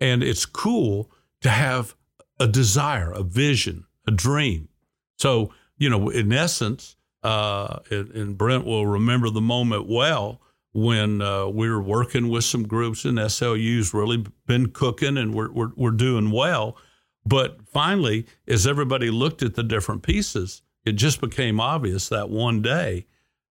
[0.00, 1.10] And it's cool
[1.42, 1.94] to have
[2.38, 4.68] a desire, a vision, a dream.
[5.18, 10.40] So, you know, in essence, uh, and, and Brent will remember the moment well
[10.72, 15.50] when uh, we were working with some groups and SLU's really been cooking and we're,
[15.50, 16.76] we're, we're doing well.
[17.26, 22.62] But finally, as everybody looked at the different pieces, it just became obvious that one
[22.62, 23.06] day,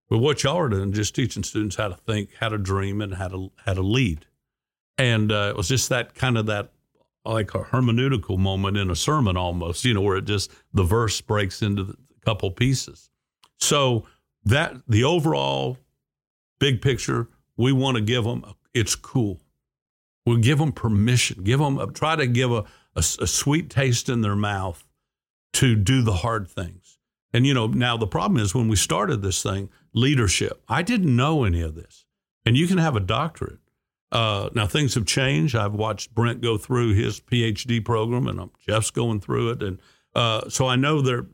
[0.09, 3.13] well, what y'all are doing, just teaching students how to think, how to dream, and
[3.13, 4.25] how to how to lead.
[4.97, 6.71] And uh, it was just that kind of that
[7.25, 11.21] like a hermeneutical moment in a sermon almost, you know, where it just the verse
[11.21, 11.95] breaks into a
[12.29, 13.09] couple pieces.
[13.57, 14.05] So
[14.45, 15.77] that the overall
[16.59, 18.45] big picture, we want to give them.
[18.73, 19.41] It's cool.
[20.25, 21.43] We'll give them permission.
[21.43, 22.65] Give them try to give a,
[22.95, 24.85] a, a sweet taste in their mouth
[25.53, 26.99] to do the hard things.
[27.33, 30.61] And you know, now the problem is when we started this thing, leadership.
[30.67, 32.05] I didn't know any of this,
[32.45, 33.59] and you can have a doctorate.
[34.11, 35.55] Uh, now things have changed.
[35.55, 39.79] I've watched Brent go through his PhD program, and Jeff's going through it, and
[40.15, 41.25] uh, so I know the,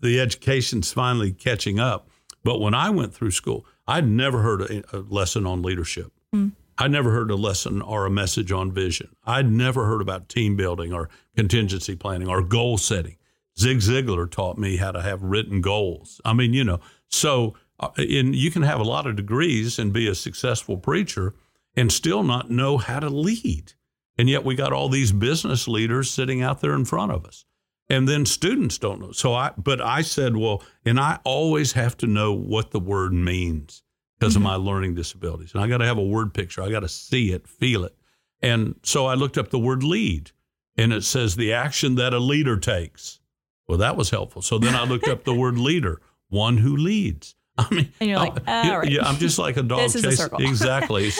[0.00, 2.08] the education's finally catching up.
[2.44, 6.12] But when I went through school, I'd never heard a, a lesson on leadership.
[6.34, 6.52] Mm.
[6.78, 9.08] I never heard a lesson or a message on vision.
[9.24, 13.16] I'd never heard about team building or contingency planning or goal setting.
[13.58, 16.20] Zig Ziglar taught me how to have written goals.
[16.24, 16.78] I mean, you know,
[17.08, 21.34] so uh, in, you can have a lot of degrees and be a successful preacher
[21.74, 23.72] and still not know how to lead.
[24.16, 27.44] And yet we got all these business leaders sitting out there in front of us.
[27.90, 29.12] And then students don't know.
[29.12, 33.12] So I, but I said, well, and I always have to know what the word
[33.12, 33.82] means
[34.18, 34.44] because mm-hmm.
[34.46, 35.52] of my learning disabilities.
[35.54, 36.62] And I got to have a word picture.
[36.62, 37.96] I got to see it, feel it.
[38.42, 40.32] And so I looked up the word lead
[40.76, 43.20] and it says the action that a leader takes.
[43.66, 44.42] Well, that was helpful.
[44.42, 47.34] So then I looked up the word leader, one who leads.
[47.58, 48.90] I mean, and you're like, yeah, right.
[48.90, 50.10] yeah, I'm just like a dog this chasing.
[50.10, 50.40] Is a circle.
[50.42, 51.10] exactly.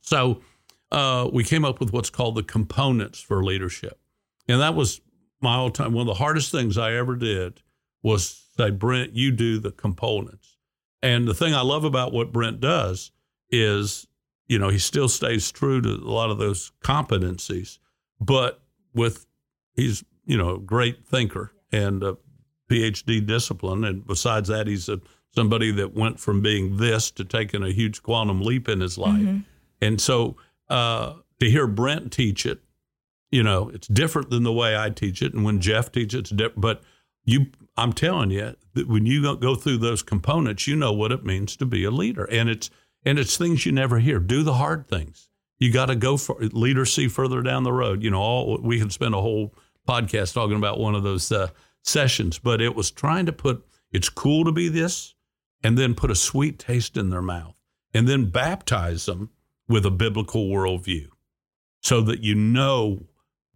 [0.00, 0.40] so
[0.92, 3.98] uh, we came up with what's called the components for leadership.
[4.46, 5.00] And that was
[5.42, 5.92] my all time.
[5.92, 7.60] One of the hardest things I ever did
[8.02, 10.56] was say, Brent, you do the components.
[11.02, 13.10] And the thing I love about what Brent does
[13.50, 14.06] is,
[14.46, 17.78] you know, he still stays true to a lot of those competencies,
[18.20, 18.62] but
[18.94, 19.26] with
[19.74, 22.16] he's, you know, a great thinker and a
[22.70, 23.84] PhD discipline.
[23.84, 25.00] And besides that, he's a,
[25.34, 29.22] somebody that went from being this to taking a huge quantum leap in his life.
[29.22, 29.38] Mm-hmm.
[29.80, 30.36] And so
[30.68, 32.60] uh, to hear Brent teach it,
[33.32, 35.34] you know, it's different than the way I teach it.
[35.34, 36.60] And when Jeff teaches it, it's different.
[36.60, 36.82] But
[37.24, 41.24] you, I'm telling you that when you go through those components, you know what it
[41.24, 42.24] means to be a leader.
[42.24, 42.70] And it's,
[43.04, 44.20] and it's things you never hear.
[44.20, 45.28] Do the hard things.
[45.58, 48.02] You got to go for leaders see further down the road.
[48.02, 49.54] You know, all we can spend a whole
[49.88, 51.48] podcast talking about one of those uh,
[51.82, 55.14] sessions, but it was trying to put it's cool to be this,
[55.62, 57.54] and then put a sweet taste in their mouth,
[57.94, 59.30] and then baptize them
[59.68, 61.08] with a biblical worldview.
[61.82, 63.00] so that you know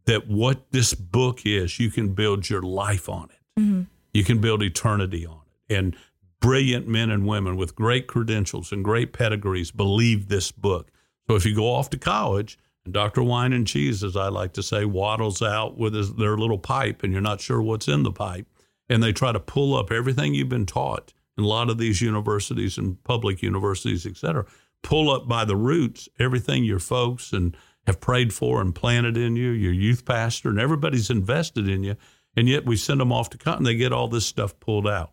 [0.07, 3.61] that what this book is, you can build your life on it.
[3.61, 3.83] Mm-hmm.
[4.15, 5.77] You can build eternity on it.
[5.77, 5.97] And
[6.41, 10.91] brilliant men and women with great credentials and great pedigrees believe this book.
[11.29, 13.23] So if you go off to college, and Dr.
[13.23, 17.03] Wine and Cheese, as I like to say, waddles out with his, their little pipe,
[17.03, 18.47] and you're not sure what's in the pipe,
[18.89, 22.01] and they try to pull up everything you've been taught in a lot of these
[22.01, 24.47] universities and public universities, et cetera,
[24.83, 29.37] pull up by the roots everything your folks and have prayed for and planted in
[29.37, 31.97] you, your youth pastor, and everybody's invested in you.
[32.37, 34.87] And yet we send them off to college and they get all this stuff pulled
[34.87, 35.13] out.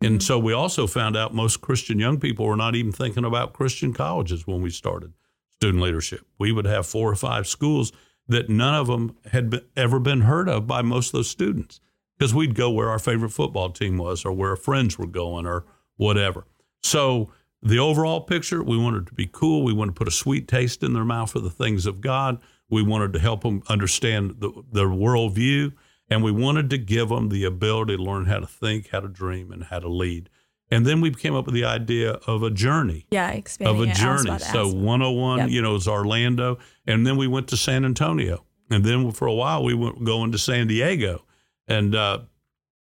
[0.00, 0.20] And mm-hmm.
[0.20, 3.92] so we also found out most Christian young people were not even thinking about Christian
[3.92, 5.12] colleges when we started
[5.50, 6.26] student leadership.
[6.38, 7.92] We would have four or five schools
[8.28, 11.80] that none of them had been, ever been heard of by most of those students
[12.18, 15.46] because we'd go where our favorite football team was or where our friends were going
[15.46, 15.64] or
[15.96, 16.46] whatever.
[16.82, 17.30] So
[17.62, 19.62] the overall picture, we wanted to be cool.
[19.62, 22.40] We wanted to put a sweet taste in their mouth for the things of God.
[22.68, 25.72] We wanted to help them understand the, their worldview,
[26.08, 29.08] and we wanted to give them the ability to learn how to think, how to
[29.08, 30.28] dream, and how to lead.
[30.70, 33.06] And then we came up with the idea of a journey.
[33.10, 33.94] Yeah, expanding of a it.
[33.94, 34.38] journey.
[34.38, 35.50] So 101, yep.
[35.50, 39.34] you know, is Orlando, and then we went to San Antonio, and then for a
[39.34, 41.24] while we went going to San Diego,
[41.68, 42.20] and uh,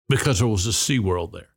[0.07, 1.49] because there was a Sea World there,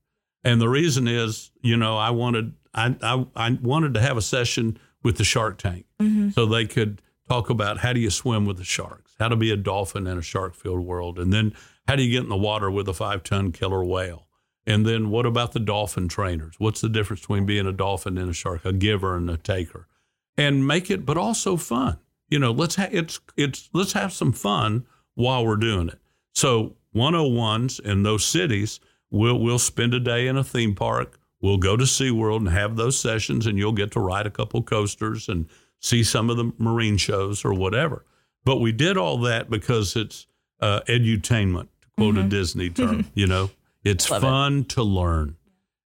[0.43, 4.23] and the reason is, you know, I wanted I, I, I wanted to have a
[4.23, 6.31] session with the Shark Tank mm-hmm.
[6.31, 9.51] so they could talk about how do you swim with the sharks, how to be
[9.51, 11.55] a dolphin in a shark filled world, and then
[11.89, 14.27] how do you get in the water with a five ton killer whale.
[14.67, 16.57] And then what about the dolphin trainers?
[16.59, 19.87] What's the difference between being a dolphin and a shark, a giver and a taker?
[20.37, 21.99] And make it, but also fun.
[22.29, 26.01] You know, let's ha- it's it's let's have some fun while we're doing it.
[26.35, 31.59] So 101s in those cities, we'll we'll spend a day in a theme park we'll
[31.59, 35.29] go to SeaWorld and have those sessions, and you'll get to ride a couple coasters
[35.29, 35.47] and
[35.81, 38.05] see some of the marine shows or whatever.
[38.45, 40.27] But we did all that because it's
[40.61, 42.27] uh, edutainment, to quote mm-hmm.
[42.27, 43.07] a Disney term.
[43.15, 43.51] you know,
[43.85, 44.69] it's Love fun it.
[44.71, 45.37] to learn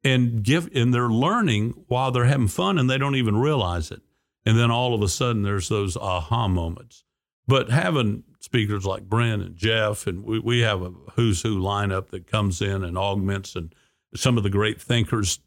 [0.04, 4.02] and give, and they're learning while they're having fun, and they don't even realize it.
[4.46, 7.04] And then all of a sudden, there's those aha moments.
[7.46, 12.08] But having speakers like Brent and Jeff, and we, we have a who's who lineup
[12.08, 13.74] that comes in and augments and
[14.14, 15.40] some of the great thinkers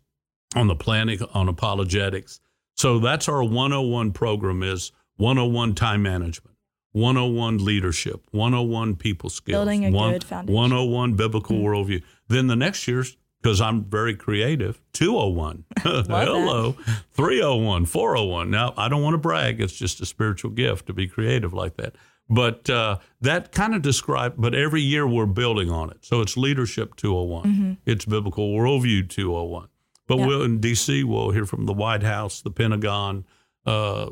[0.55, 2.39] on the planet on apologetics.
[2.75, 6.57] So that's our 101 program is 101 time management,
[6.93, 11.65] 101 leadership, 101 people skills, building a one, good foundation, 101 biblical mm-hmm.
[11.65, 12.03] worldview.
[12.27, 15.65] Then the next year's because I'm very creative, 201.
[15.79, 16.73] Hello,
[17.13, 18.51] 301, 401.
[18.51, 19.59] Now, I don't want to brag.
[19.59, 21.95] It's just a spiritual gift to be creative like that.
[22.31, 25.97] But uh, that kind of describes, but every year we're building on it.
[26.05, 27.73] So it's Leadership 201, mm-hmm.
[27.85, 29.67] it's Biblical Worldview 201.
[30.07, 30.27] But yep.
[30.27, 33.25] we'll, in D.C., we'll hear from the White House, the Pentagon.
[33.65, 34.09] Uh,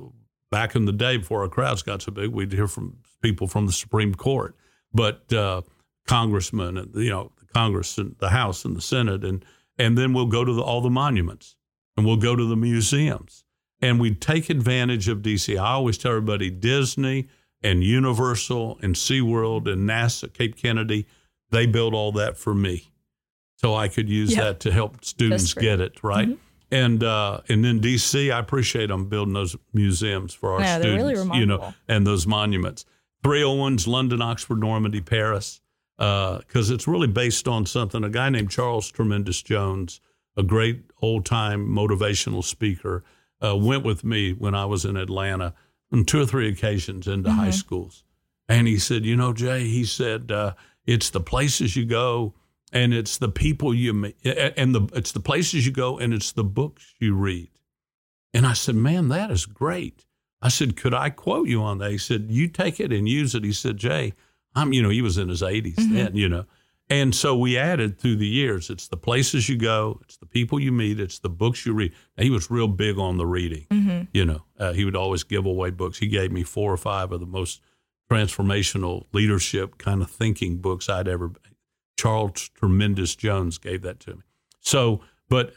[0.52, 3.66] back in the day before our crowds got so big, we'd hear from people from
[3.66, 4.54] the Supreme Court,
[4.94, 5.62] but uh,
[6.06, 9.46] congressmen, and you know, the Congress and the House and the Senate, and
[9.78, 11.56] and then we'll go to the, all the monuments
[11.96, 13.46] and we'll go to the museums
[13.82, 15.58] and we take advantage of DC.
[15.58, 17.30] I always tell everybody Disney
[17.62, 21.06] and Universal and SeaWorld and NASA, Cape Kennedy,
[21.52, 22.92] they built all that for me.
[23.58, 24.44] So I could use yep.
[24.44, 26.30] that to help students get it, right?
[26.30, 26.42] Mm-hmm.
[26.72, 31.04] And uh, and then DC, I appreciate them building those museums for our yeah, students,
[31.04, 32.86] really you know, and those monuments.
[33.24, 35.62] 301's London, Oxford, Normandy, Paris,
[35.98, 38.04] because uh, it's really based on something.
[38.04, 40.00] A guy named Charles Tremendous Jones,
[40.38, 43.04] a great old time motivational speaker,
[43.44, 45.54] uh, went with me when I was in Atlanta
[45.92, 47.40] on two or three occasions into mm-hmm.
[47.40, 48.04] high schools.
[48.48, 50.54] And he said, You know, Jay, he said, uh,
[50.86, 52.34] it's the places you go
[52.72, 56.32] and it's the people you meet, and the, it's the places you go and it's
[56.32, 57.50] the books you read.
[58.34, 60.06] And I said, Man, that is great.
[60.42, 61.92] I said, Could I quote you on that?
[61.92, 63.44] He said, You take it and use it.
[63.44, 64.14] He said, Jay,
[64.56, 65.96] I'm, you know, he was in his 80s mm-hmm.
[65.96, 66.46] then, you know.
[66.90, 70.60] And so we added through the years, it's the places you go, it's the people
[70.60, 71.94] you meet, it's the books you read.
[72.18, 73.68] Now, he was real big on the reading.
[73.70, 74.04] Mm-hmm.
[74.12, 76.00] You know, uh, he would always give away books.
[76.00, 77.62] He gave me four or five of the most
[78.12, 81.32] transformational leadership kind of thinking books I'd ever.
[81.96, 84.22] Charles Tremendous Jones gave that to me.
[84.60, 85.54] So, but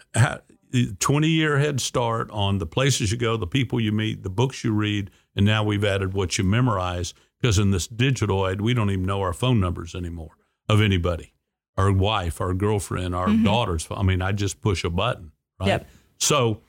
[0.99, 4.65] 20 year head start on the places you go, the people you meet, the books
[4.65, 8.75] you read, and now we've added what you memorize because in this digital age, we
[8.75, 10.37] don't even know our phone numbers anymore
[10.73, 11.33] of anybody,
[11.77, 13.45] our wife, our girlfriend, our mm-hmm.
[13.45, 13.87] daughters.
[13.91, 15.69] I mean, I just push a button, right?
[15.69, 15.89] Yep.
[16.19, 16.61] So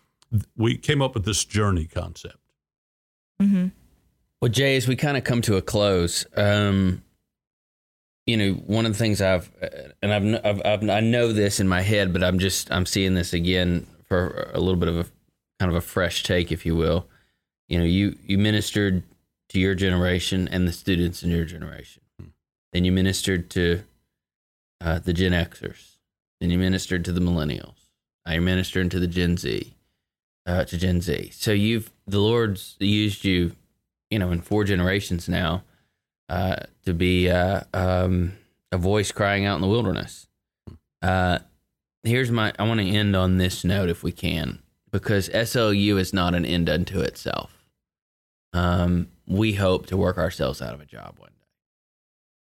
[0.58, 2.38] we came up with this journey concept.
[3.42, 3.68] Mm-hmm.
[4.42, 7.02] Well, Jay, as we kind of come to a close, um,
[8.26, 9.52] you know, one of the things I've
[10.02, 13.14] and I've, I've, I've, i know this in my head, but I'm just I'm seeing
[13.14, 15.06] this again for a little bit of a
[15.60, 17.08] kind of a fresh take, if you will.
[17.68, 19.04] You know, you you ministered
[19.50, 22.02] to your generation and the students in your generation.
[22.20, 22.28] Hmm.
[22.72, 23.84] Then you ministered to
[24.84, 25.96] uh, the Gen Xers.
[26.40, 27.76] Then you ministered to the millennials.
[28.30, 29.74] You're ministering to the Gen Z,
[30.46, 31.32] uh, to Gen Z.
[31.34, 33.54] So you've the Lord's used you,
[34.10, 35.64] you know, in four generations now,
[36.30, 38.34] uh, to be uh, um,
[38.72, 40.28] a voice crying out in the wilderness.
[41.02, 41.40] Uh,
[42.04, 42.54] here's my.
[42.58, 44.60] I want to end on this note if we can,
[44.92, 47.52] because SLU is not an end unto itself.
[48.54, 51.32] Um, we hope to work ourselves out of a job one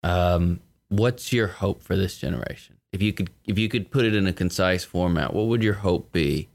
[0.03, 0.09] day.
[0.09, 0.59] Um,
[0.89, 2.77] what's your hope for this generation?
[2.91, 5.75] If you could, if you could put it in a concise format, what would your
[5.75, 6.49] hope be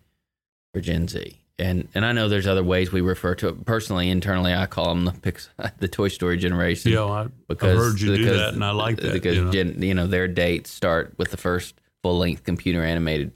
[0.72, 1.38] for Gen Z?
[1.58, 3.64] And and I know there's other ways we refer to it.
[3.66, 6.92] Personally, internally, I call them the Pixar, the Toy Story generation.
[6.92, 9.12] Yeah, I, because I've heard you do that, and I like that.
[9.12, 9.52] because you know.
[9.52, 13.32] gen, you know their dates start with the first full length computer animated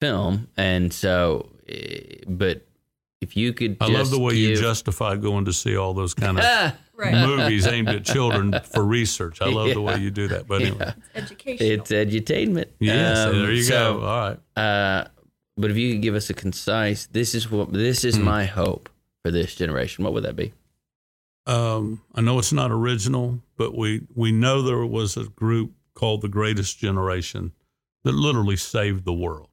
[0.00, 2.64] film, and so, eh, but
[3.20, 6.38] if you could, I love the way you justify going to see all those kind
[6.38, 7.26] of Right.
[7.26, 9.40] movies aimed at children for research.
[9.40, 10.46] I love the way you do that.
[10.46, 11.70] But anyway, yeah, Educational.
[11.70, 12.66] it's edutainment.
[12.78, 14.04] yes, Um, there you so, go.
[14.06, 14.38] All right.
[14.62, 15.04] Uh,
[15.56, 18.88] but if you could give us a concise, this is what this is my hope
[19.22, 20.04] for this generation.
[20.04, 20.52] What would that be?
[21.46, 26.20] Um, I know it's not original, but we we know there was a group called
[26.22, 27.52] the Greatest Generation
[28.04, 29.48] that literally saved the world,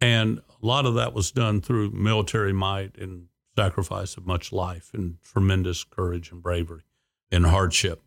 [0.00, 4.90] and a lot of that was done through military might and sacrifice of much life
[4.94, 6.82] and tremendous courage and bravery
[7.30, 8.02] and hardship.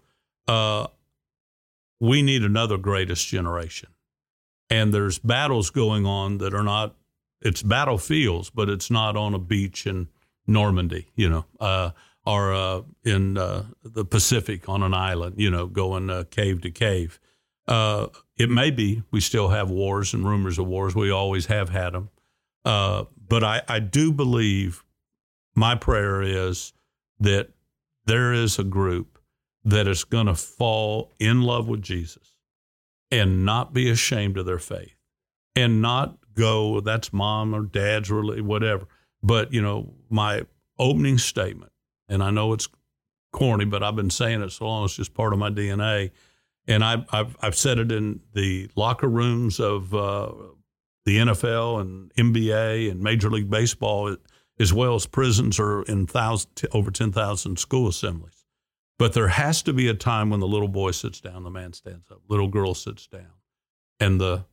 [0.47, 0.87] Uh,
[1.99, 3.89] we need another Greatest Generation,
[4.69, 6.95] and there's battles going on that are not.
[7.41, 10.07] It's battlefields, but it's not on a beach in
[10.47, 11.45] Normandy, you know.
[11.59, 11.91] Uh,
[12.25, 16.71] or uh, in uh, the Pacific on an island, you know, going uh, cave to
[16.71, 17.19] cave.
[17.67, 20.95] Uh, it may be we still have wars and rumors of wars.
[20.95, 22.09] We always have had them.
[22.63, 24.83] But I, I do believe
[25.55, 26.73] my prayer is
[27.19, 27.49] that
[28.05, 29.19] there is a group
[29.63, 32.35] that is going to fall in love with Jesus
[33.11, 34.95] and not be ashamed of their faith
[35.55, 38.87] and not go, that's mom or dad's, really, whatever.
[39.21, 40.45] But, you know, my
[40.77, 41.71] opening statement
[42.09, 42.67] and I know it's
[43.31, 46.11] corny, but I've been saying it so long; it's just part of my DNA.
[46.67, 50.31] And I, I've I've said it in the locker rooms of uh,
[51.05, 54.15] the NFL and NBA and Major League Baseball,
[54.59, 58.45] as well as prisons or in thousand over ten thousand school assemblies.
[58.99, 61.73] But there has to be a time when the little boy sits down, the man
[61.73, 63.33] stands up, little girl sits down,
[63.99, 64.45] and the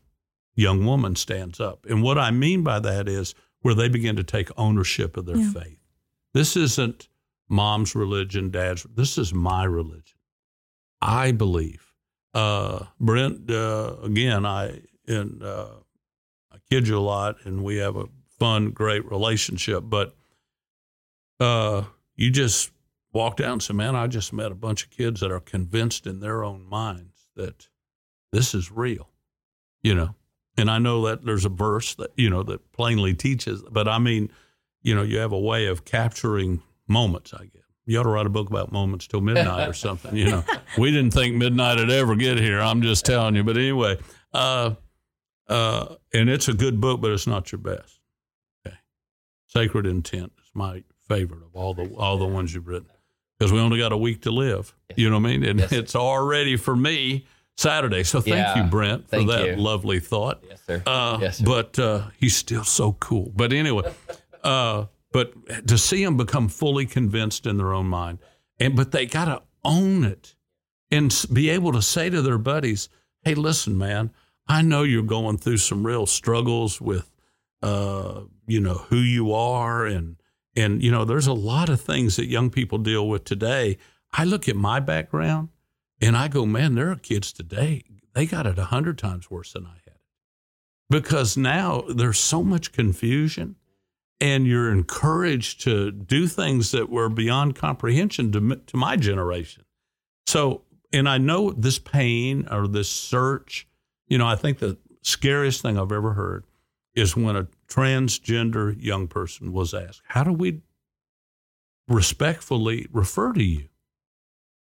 [0.55, 1.87] young woman stands up.
[1.87, 5.37] And what I mean by that is where they begin to take ownership of their
[5.37, 5.53] Yeah.
[5.53, 5.79] faith.
[6.33, 7.09] This isn't
[7.49, 8.85] mom's religion, dad's.
[8.85, 10.19] This is my religion.
[11.03, 11.93] I believe.
[12.33, 15.71] Uh, Brent, uh, again, I and uh,
[16.53, 18.07] I kid you a lot, and we have a
[18.41, 19.85] fun, great relationship.
[19.87, 20.17] But
[21.39, 21.85] uh,
[22.17, 22.73] you just
[23.13, 26.07] walk out and say, "Man, I just met a bunch of kids that are convinced
[26.07, 27.69] in their own minds that
[28.33, 29.09] this is real,"
[29.83, 30.17] you know.
[30.57, 33.99] And I know that there's a verse that you know that plainly teaches, but I
[33.99, 34.33] mean,
[34.83, 37.33] you know, you have a way of capturing moments.
[37.33, 40.17] I guess you ought to write a book about moments till midnight or something.
[40.17, 40.45] You know,
[40.79, 42.61] we didn't think midnight would ever get here.
[42.61, 43.45] I'm just telling you.
[43.45, 43.99] But anyway,
[44.33, 44.75] uh,
[45.49, 48.00] uh, and it's a good book, but it's not your best.
[49.53, 52.89] Sacred Intent is my favorite of all the all the ones you've written
[53.39, 54.75] because we only got a week to live.
[54.97, 55.45] You know what I mean?
[55.45, 55.73] And Yes.
[55.73, 57.27] it's already for me
[57.57, 58.05] Saturday.
[58.05, 58.65] So thank Yeah.
[58.65, 59.57] you, Brent, for that you.
[59.57, 60.43] lovely thought.
[60.49, 60.83] Yes, sir.
[60.87, 61.45] Uh, Yes, sir.
[61.45, 63.33] but uh, he's still so cool.
[63.35, 63.93] But anyway,
[64.45, 65.33] uh, but
[65.67, 68.19] to see them become fully convinced in their own mind,
[68.61, 70.37] and but they got to own it
[70.93, 72.89] and s- be able to say to their buddies,
[73.25, 74.13] "Hey, listen, man,
[74.47, 77.11] I know you're going through some real struggles with,
[77.63, 80.17] uh, you know, who you are, and
[80.57, 83.79] and you know, there's a lot of things that young people deal with today.
[84.13, 85.51] I look at my background,
[86.01, 87.85] and I go, man, there are kids today
[88.15, 89.99] they got it a hundred times worse than I had
[90.89, 93.57] because now there's so much confusion
[94.21, 99.65] and you're encouraged to do things that were beyond comprehension to, to my generation.
[100.27, 103.67] So, and I know this pain or this search,
[104.09, 106.45] you know, I think the scariest thing I've ever heard
[106.95, 110.61] is when a transgender young person was asked, How do we
[111.89, 113.69] respectfully refer to you?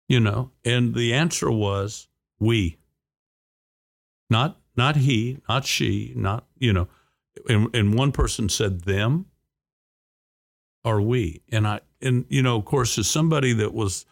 [0.08, 2.78] You know, and the answer was, We
[4.30, 6.88] not not he, not she, not you know.
[7.48, 9.26] And, and one person said them
[10.84, 14.06] or we, and I and you know, of course, as somebody that was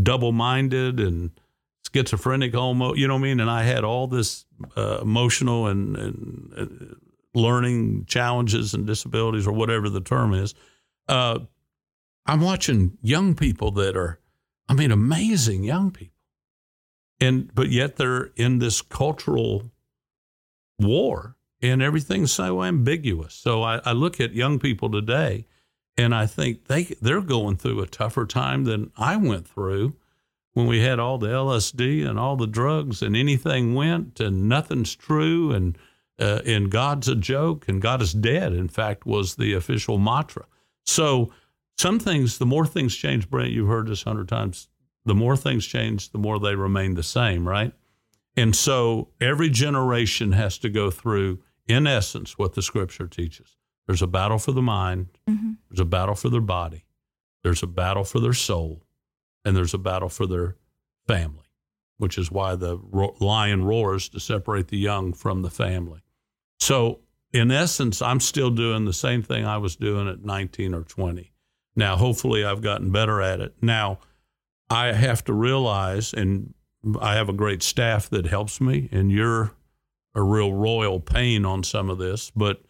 [0.00, 1.30] double minded and
[1.92, 4.44] schizophrenic, almost, you know what I mean, and I had all this
[4.76, 6.94] uh, emotional and, and uh,
[7.34, 10.54] learning challenges and disabilities or whatever the term is.
[11.08, 11.40] Uh,
[12.26, 14.20] I'm watching young people that are,
[14.68, 16.14] I mean, amazing young people.
[17.20, 19.70] And, but yet they're in this cultural
[20.78, 23.34] war and everything's so ambiguous.
[23.34, 25.46] So I, I look at young people today
[25.96, 29.96] and I think they, they're going through a tougher time than I went through
[30.52, 34.94] when we had all the LSD and all the drugs and anything went and nothing's
[34.94, 35.76] true and
[36.18, 38.52] uh, and God's a joke and God is dead.
[38.52, 40.46] In fact, was the official mantra.
[40.84, 41.32] So
[41.76, 44.68] some things, the more things change, Brent, you've heard this hundred times.
[45.04, 47.72] The more things change, the more they remain the same, right?
[48.36, 53.56] And so every generation has to go through, in essence, what the Scripture teaches.
[53.86, 55.06] There's a battle for the mind.
[55.28, 55.52] Mm-hmm.
[55.70, 56.84] There's a battle for their body.
[57.42, 58.82] There's a battle for their soul
[59.44, 60.56] and there's a battle for their
[61.06, 61.46] family,
[61.96, 62.76] which is why the
[63.18, 66.02] lion roars to separate the young from the family.
[66.58, 67.00] So,
[67.32, 71.32] in essence, I'm still doing the same thing I was doing at 19 or 20.
[71.76, 73.54] Now, hopefully, I've gotten better at it.
[73.60, 74.00] Now,
[74.70, 76.54] I have to realize, and
[77.00, 79.52] I have a great staff that helps me, and you're
[80.14, 82.62] a real royal pain on some of this, but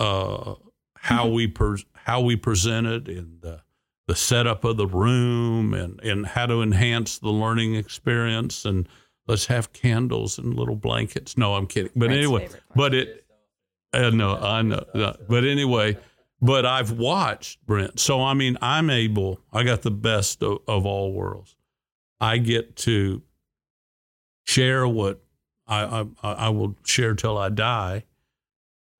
[0.00, 0.54] uh,
[0.96, 3.62] how we per- how we present it and the
[4.08, 8.88] the setup of the room and, and how to enhance the learning experience and
[9.26, 11.36] let's have candles and little blankets.
[11.36, 11.92] No, I'm kidding.
[11.94, 13.24] But anyway, but it,
[13.92, 14.84] uh, no, I know.
[14.94, 15.16] No.
[15.28, 15.96] But anyway,
[16.40, 18.00] but I've watched Brent.
[18.00, 21.56] So, I mean, I'm able, I got the best of, of all worlds.
[22.20, 23.22] I get to
[24.44, 25.22] share what
[25.66, 28.04] I, I, I will share till I die.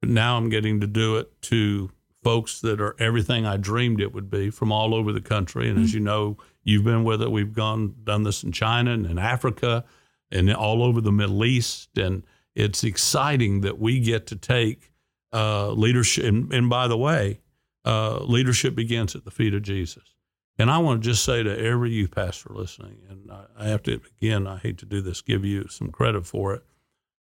[0.01, 1.91] But now I'm getting to do it to
[2.23, 5.69] folks that are everything I dreamed it would be from all over the country.
[5.69, 5.85] And mm-hmm.
[5.85, 7.31] as you know, you've been with it.
[7.31, 9.85] We've gone done this in China and in Africa
[10.33, 11.97] and all over the Middle East.
[11.97, 12.25] And
[12.55, 14.93] it's exciting that we get to take
[15.33, 16.25] uh, leadership.
[16.25, 17.41] And, and, by the way,
[17.85, 20.15] uh, leadership begins at the feet of Jesus.
[20.59, 24.01] And I want to just say to every youth pastor listening, and I have to
[24.21, 26.63] again, I hate to do this, give you some credit for it.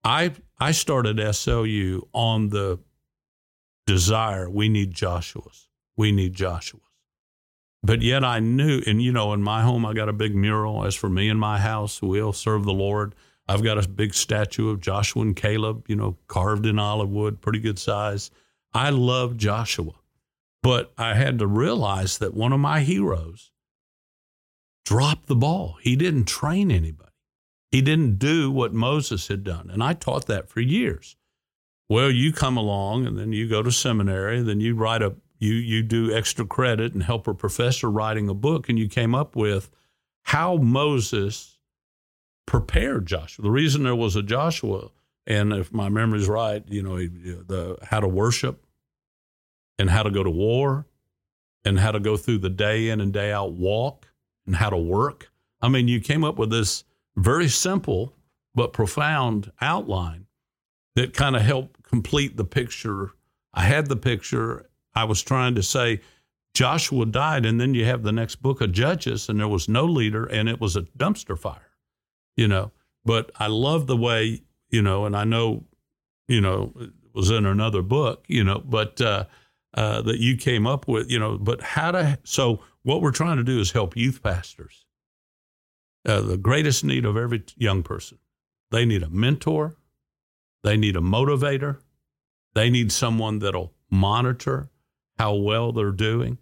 [0.04, 2.80] I I started SLU on the
[3.86, 4.50] desire.
[4.50, 5.68] We need Joshua's.
[5.98, 6.89] We need Joshua's.
[7.82, 10.86] But yet I knew, and you know, in my home, I got a big mural.
[10.86, 13.16] As for me and my house, we'll serve the Lord.
[13.48, 17.42] I've got a big statue of Joshua and Caleb, you know, carved in olive wood,
[17.42, 18.30] pretty good size.
[18.74, 19.94] I love Joshua,
[20.62, 23.52] but I had to realize that one of my heroes
[24.86, 25.78] dropped the ball.
[25.82, 27.10] He didn't train anybody.
[27.72, 29.70] He didn't do what Moses had done.
[29.70, 31.16] And I taught that for years.
[31.88, 35.54] Well, you come along and then you go to seminary, then you write a you
[35.54, 39.36] you do extra credit and help a professor writing a book, and you came up
[39.36, 39.72] with
[40.24, 41.58] how Moses
[42.46, 43.44] prepared Joshua.
[43.44, 44.90] The reason there was a Joshua,
[45.26, 48.66] and if my memory is right, you know, the how to worship
[49.78, 50.86] and how to go to war
[51.64, 54.08] and how to go through the day in and day out walk
[54.46, 55.32] and how to work.
[55.62, 56.84] I mean, you came up with this
[57.16, 58.14] very simple
[58.56, 60.26] but profound outline
[60.96, 63.12] that kind of helped complete the picture.
[63.54, 64.69] I had the picture.
[65.00, 66.02] I was trying to say
[66.54, 69.86] Joshua died, and then you have the next book of Judges, and there was no
[69.86, 71.72] leader, and it was a dumpster fire,
[72.36, 72.72] you know.
[73.06, 75.64] But I love the way, you know, and I know,
[76.28, 79.26] you know, it was in another book, you know, but uh,
[79.74, 83.38] uh, that you came up with, you know, but how to, so what we're trying
[83.38, 84.86] to do is help youth pastors.
[86.06, 88.18] Uh, the greatest need of every young person,
[88.72, 89.76] they need a mentor,
[90.64, 91.78] they need a motivator.
[92.56, 94.70] They need someone that'll monitor
[95.20, 96.40] how well they're doing.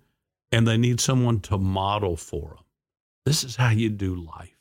[0.51, 2.63] And they need someone to model for them.
[3.25, 4.55] This is how you do life.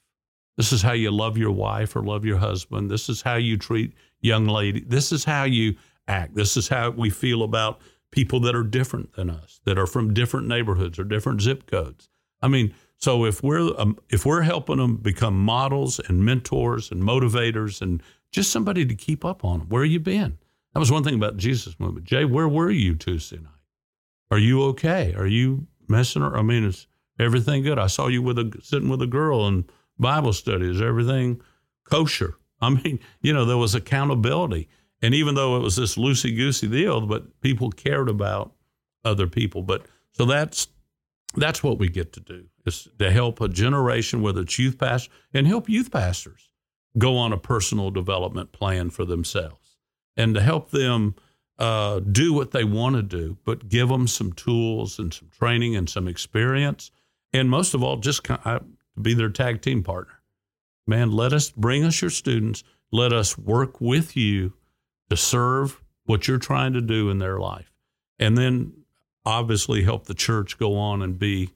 [0.56, 2.90] This is how you love your wife or love your husband.
[2.90, 4.80] This is how you treat young lady.
[4.80, 5.76] This is how you
[6.08, 6.34] act.
[6.34, 10.14] This is how we feel about people that are different than us, that are from
[10.14, 12.08] different neighborhoods or different zip codes.
[12.40, 17.02] I mean, so if we're um, if we're helping them become models and mentors and
[17.02, 18.02] motivators and
[18.32, 19.68] just somebody to keep up on them.
[19.68, 20.38] Where you been?
[20.72, 22.06] That was one thing about Jesus movement.
[22.06, 23.55] Jay, where were you Tuesday night?
[24.30, 25.14] Are you okay?
[25.14, 26.22] Are you messing?
[26.22, 26.86] I mean, is
[27.18, 27.78] everything good?
[27.78, 29.66] I saw you with a sitting with a girl in
[29.98, 30.70] Bible study.
[30.70, 31.40] Is everything
[31.84, 32.36] kosher?
[32.60, 34.68] I mean, you know, there was accountability.
[35.02, 38.54] And even though it was this loosey goosey deal, but people cared about
[39.04, 39.62] other people.
[39.62, 40.68] But so that's
[41.34, 45.12] that's what we get to do is to help a generation, whether it's youth pastors,
[45.34, 46.50] and help youth pastors
[46.98, 49.76] go on a personal development plan for themselves
[50.16, 51.14] and to help them
[51.58, 55.76] uh, do what they want to do, but give them some tools and some training
[55.76, 56.90] and some experience.
[57.32, 58.26] And most of all, just
[59.00, 60.20] be their tag team partner.
[60.86, 62.62] Man, let us bring us your students.
[62.92, 64.52] Let us work with you
[65.10, 67.72] to serve what you're trying to do in their life.
[68.18, 68.72] And then
[69.24, 71.50] obviously help the church go on and be.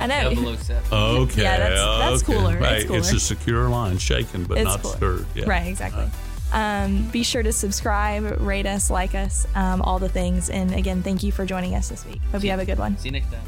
[0.00, 0.32] I know.
[0.56, 0.82] 007.
[0.92, 2.32] okay, Yeah, that's- that's okay.
[2.32, 2.52] cooler.
[2.54, 3.00] It's Right, it's cooler.
[3.00, 4.96] a secure line, shaken but It's not cooler.
[4.96, 5.26] stirred.
[5.34, 5.44] Yeah.
[5.48, 6.06] Right, exactly.
[6.52, 10.50] Um, be sure to subscribe, rate us, like us, um, all the things.
[10.50, 12.20] And again, thank you for joining us this week.
[12.32, 12.96] Hope you have a good one.
[12.98, 13.42] See you next time.